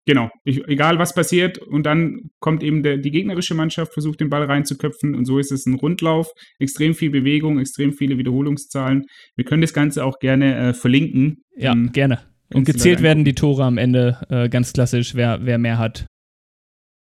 [0.06, 4.30] Genau, ich, egal was passiert und dann kommt eben der, die gegnerische Mannschaft, versucht den
[4.30, 6.28] Ball reinzuköpfen und so ist es ein Rundlauf,
[6.60, 9.06] extrem viel Bewegung, extrem viele Wiederholungszahlen.
[9.38, 11.44] Wir können das Ganze auch gerne äh, verlinken.
[11.56, 12.20] Ja, ähm, gerne.
[12.54, 16.06] Und gezählt werden die Tore am Ende äh, ganz klassisch, wer, wer mehr hat.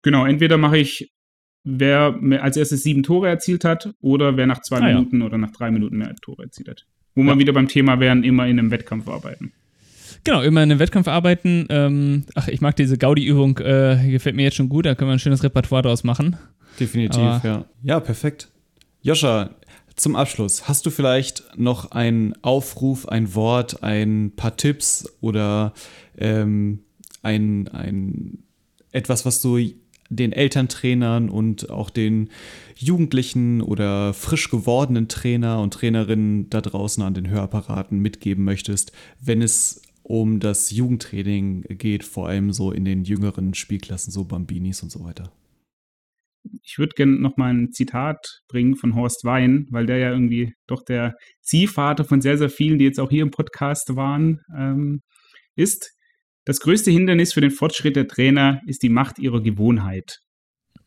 [0.03, 1.12] Genau, entweder mache ich,
[1.64, 5.26] wer als erstes sieben Tore erzielt hat oder wer nach zwei ah, Minuten ja.
[5.26, 6.86] oder nach drei Minuten mehr Tore erzielt hat.
[7.14, 7.28] Wo ja.
[7.28, 9.53] wir wieder beim Thema wären, immer in einem Wettkampf arbeiten.
[10.24, 11.66] Genau, immer in einem Wettkampf arbeiten.
[11.68, 15.14] Ähm, ach, ich mag diese Gaudi-Übung, äh, gefällt mir jetzt schon gut, da können wir
[15.14, 16.36] ein schönes Repertoire draus machen.
[16.78, 17.64] Definitiv, Aber ja.
[17.82, 18.49] Ja, perfekt.
[19.03, 19.51] Joscha,
[19.97, 25.72] zum Abschluss, hast du vielleicht noch einen Aufruf, ein Wort, ein paar Tipps oder
[26.18, 26.80] ähm,
[27.22, 28.45] ein, ein
[28.90, 29.59] etwas, was du
[30.09, 32.28] den Elterntrainern und auch den
[32.76, 39.40] Jugendlichen oder frisch gewordenen Trainer und Trainerinnen da draußen an den Hörapparaten mitgeben möchtest, wenn
[39.40, 44.90] es um das Jugendtraining geht, vor allem so in den jüngeren Spielklassen, so Bambinis und
[44.90, 45.32] so weiter
[46.62, 50.55] ich würde gerne noch mal ein Zitat bringen von Horst Wein, weil der ja irgendwie
[50.66, 55.03] doch der Ziehvater von sehr, sehr vielen, die jetzt auch hier im Podcast waren, ähm,
[55.55, 55.93] ist.
[56.45, 60.18] Das größte Hindernis für den Fortschritt der Trainer ist die Macht ihrer Gewohnheit.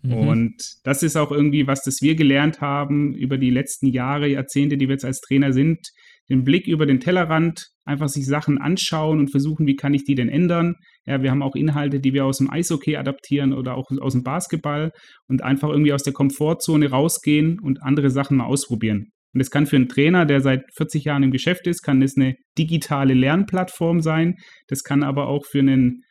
[0.01, 0.13] Mhm.
[0.13, 4.77] Und das ist auch irgendwie was, das wir gelernt haben über die letzten Jahre, Jahrzehnte,
[4.77, 5.91] die wir jetzt als Trainer sind,
[6.29, 10.15] den Blick über den Tellerrand, einfach sich Sachen anschauen und versuchen, wie kann ich die
[10.15, 10.75] denn ändern.
[11.05, 14.23] Ja, wir haben auch Inhalte, die wir aus dem Eishockey adaptieren oder auch aus dem
[14.23, 14.91] Basketball
[15.27, 19.11] und einfach irgendwie aus der Komfortzone rausgehen und andere Sachen mal ausprobieren.
[19.33, 22.15] Und das kann für einen Trainer, der seit 40 Jahren im Geschäft ist, kann das
[22.15, 24.35] eine digitale Lernplattform sein.
[24.67, 26.03] Das kann aber auch für einen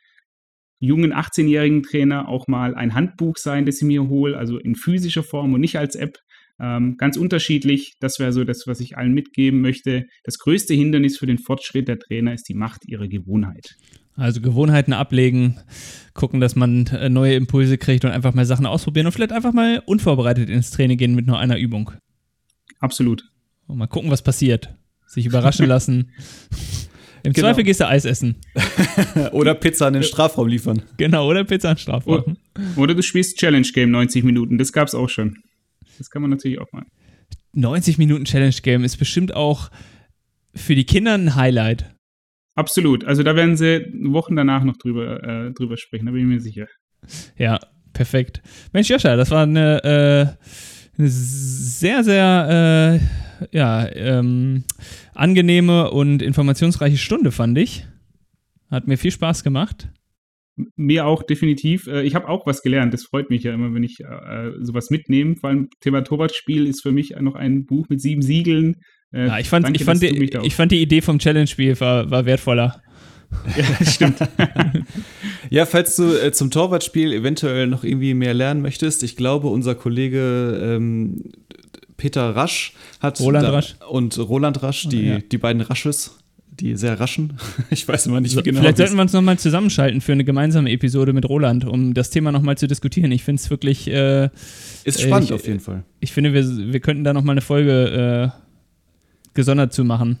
[0.79, 5.23] jungen 18-jährigen Trainer auch mal ein Handbuch sein, das ich mir hole, also in physischer
[5.23, 6.17] Form und nicht als App.
[6.59, 7.93] Ähm, ganz unterschiedlich.
[7.99, 10.05] Das wäre so das, was ich allen mitgeben möchte.
[10.23, 13.75] Das größte Hindernis für den Fortschritt der Trainer ist die Macht ihrer Gewohnheit.
[14.17, 15.59] Also Gewohnheiten ablegen,
[16.13, 19.51] gucken, dass man äh, neue Impulse kriegt und einfach mal Sachen ausprobieren und vielleicht einfach
[19.51, 21.91] mal unvorbereitet ins Training gehen mit nur einer Übung.
[22.79, 23.29] Absolut.
[23.67, 24.73] Und mal gucken, was passiert.
[25.05, 26.11] Sich überraschen lassen.
[27.23, 27.47] Im genau.
[27.47, 28.35] Zweifel gehst du Eis essen.
[29.31, 30.83] oder Pizza in den Strafraum liefern.
[30.95, 32.13] Genau, oder Pizza in den Strafraum.
[32.13, 32.35] Oder,
[32.77, 34.57] oder du spielst Challenge Game 90 Minuten.
[34.57, 35.37] Das gab es auch schon.
[35.97, 36.85] Das kann man natürlich auch mal.
[37.53, 39.71] 90 Minuten Challenge Game ist bestimmt auch
[40.53, 41.95] für die Kinder ein Highlight.
[42.55, 43.03] Absolut.
[43.03, 46.41] Also da werden sie Wochen danach noch drüber, äh, drüber sprechen, da bin ich mir
[46.41, 46.67] sicher.
[47.37, 47.59] Ja,
[47.93, 48.41] perfekt.
[48.71, 54.63] Mensch, Joscha, das war eine, äh, eine sehr, sehr äh, ja, ähm,
[55.13, 57.85] angenehme und informationsreiche Stunde, fand ich.
[58.71, 59.89] Hat mir viel Spaß gemacht.
[60.75, 61.87] Mir auch definitiv.
[61.87, 62.93] Äh, ich habe auch was gelernt.
[62.93, 65.35] Das freut mich ja immer, wenn ich äh, sowas mitnehme.
[65.35, 68.75] Vor allem Thema Torwartspiel ist für mich noch ein Buch mit sieben Siegeln.
[69.11, 72.09] Äh, ja, ich fand, danke, ich, fand die, ich fand die Idee vom Challenge-Spiel war,
[72.09, 72.81] war wertvoller.
[73.57, 74.17] Ja, das stimmt.
[75.49, 79.75] ja, falls du äh, zum Torwartspiel eventuell noch irgendwie mehr lernen möchtest, ich glaube, unser
[79.75, 81.21] Kollege ähm,
[81.97, 85.19] Peter Rasch hat Roland Rasch und Roland Rasch, die, ja.
[85.19, 86.17] die beiden Rasches,
[86.59, 87.37] die sehr raschen.
[87.69, 88.59] Ich weiß immer nicht, wie genau.
[88.59, 92.31] Vielleicht sollten wir uns nochmal zusammenschalten für eine gemeinsame Episode mit Roland, um das Thema
[92.31, 93.11] nochmal zu diskutieren.
[93.11, 93.87] Ich finde es wirklich.
[93.87, 94.29] Äh,
[94.83, 95.83] ist spannend ich, auf jeden Fall.
[95.99, 96.43] Ich finde, wir,
[96.73, 98.39] wir könnten da nochmal eine Folge äh,
[99.33, 100.19] gesondert zu machen.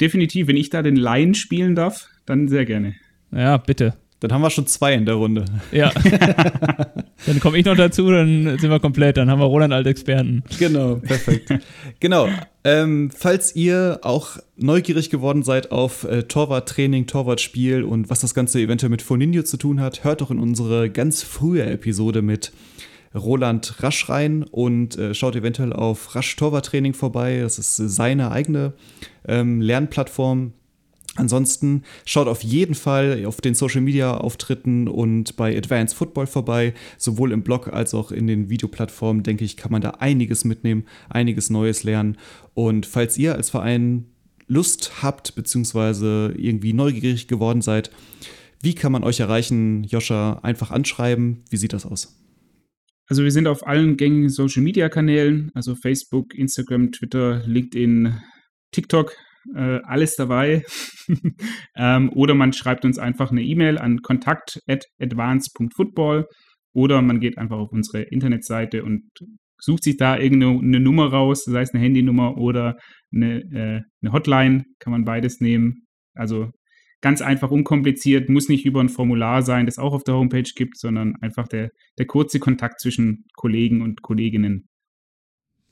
[0.00, 2.94] Definitiv, wenn ich da den Laien spielen darf, dann sehr gerne.
[3.30, 3.94] Ja, bitte.
[4.28, 5.44] Dann haben wir schon zwei in der Runde.
[5.70, 5.90] Ja.
[7.26, 9.18] dann komme ich noch dazu, dann sind wir komplett.
[9.18, 10.42] Dann haben wir Roland als Experten.
[10.58, 11.52] Genau, perfekt.
[12.00, 12.28] genau.
[12.64, 18.60] Ähm, falls ihr auch neugierig geworden seid auf äh, Torwarttraining, Torwartspiel und was das Ganze
[18.60, 22.52] eventuell mit Foninho zu tun hat, hört doch in unsere ganz frühe Episode mit
[23.14, 27.40] Roland Rasch rein und äh, schaut eventuell auf Rasch Torwarttraining vorbei.
[27.42, 28.72] Das ist seine eigene
[29.28, 30.52] ähm, Lernplattform
[31.16, 36.74] Ansonsten schaut auf jeden Fall auf den Social Media Auftritten und bei Advanced Football vorbei.
[36.98, 40.86] Sowohl im Blog als auch in den Videoplattformen, denke ich, kann man da einiges mitnehmen,
[41.08, 42.16] einiges Neues lernen.
[42.54, 44.06] Und falls ihr als Verein
[44.46, 47.90] Lust habt, beziehungsweise irgendwie neugierig geworden seid,
[48.60, 50.40] wie kann man euch erreichen, Joscha?
[50.42, 51.44] Einfach anschreiben.
[51.50, 52.20] Wie sieht das aus?
[53.06, 58.14] Also wir sind auf allen gängigen Social Media Kanälen, also Facebook, Instagram, Twitter, LinkedIn,
[58.72, 59.14] TikTok
[59.54, 60.64] äh, alles dabei.
[61.76, 66.26] ähm, oder man schreibt uns einfach eine E-Mail an kontakt.advance.football
[66.74, 69.04] oder man geht einfach auf unsere Internetseite und
[69.58, 72.76] sucht sich da irgendeine Nummer raus, sei es eine Handynummer oder
[73.14, 75.86] eine, äh, eine Hotline, kann man beides nehmen.
[76.14, 76.50] Also
[77.00, 80.78] ganz einfach, unkompliziert, muss nicht über ein Formular sein, das auch auf der Homepage gibt,
[80.78, 84.68] sondern einfach der, der kurze Kontakt zwischen Kollegen und Kolleginnen.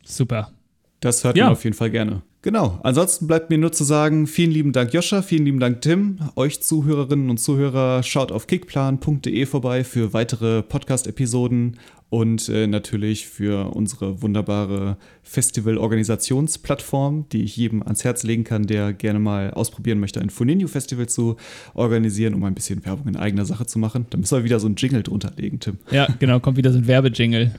[0.04, 0.52] Super.
[1.00, 1.44] Das hört ja.
[1.44, 2.22] man auf jeden Fall gerne.
[2.42, 2.78] Genau.
[2.82, 6.18] Ansonsten bleibt mir nur zu sagen, vielen lieben Dank Joscha, vielen lieben Dank Tim.
[6.34, 11.78] Euch Zuhörerinnen und Zuhörer, schaut auf kickplan.de vorbei für weitere Podcast-Episoden
[12.10, 18.92] und äh, natürlich für unsere wunderbare Festival-Organisationsplattform, die ich jedem ans Herz legen kann, der
[18.92, 21.36] gerne mal ausprobieren möchte, ein Funinho Festival zu
[21.74, 24.06] organisieren, um ein bisschen Werbung in eigener Sache zu machen.
[24.10, 25.78] Da müssen wir wieder so ein Jingle drunter legen, Tim.
[25.92, 27.52] Ja, genau, kommt wieder so ein Werbejingle.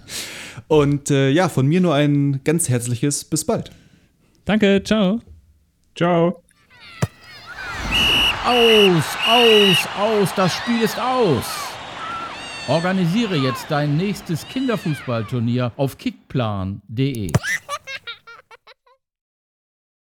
[0.67, 3.71] Und äh, ja, von mir nur ein ganz herzliches Bis bald.
[4.45, 5.19] Danke, ciao.
[5.95, 6.41] Ciao.
[8.45, 11.45] Aus, aus, aus, das Spiel ist aus.
[12.67, 17.31] Organisiere jetzt dein nächstes Kinderfußballturnier auf kickplan.de.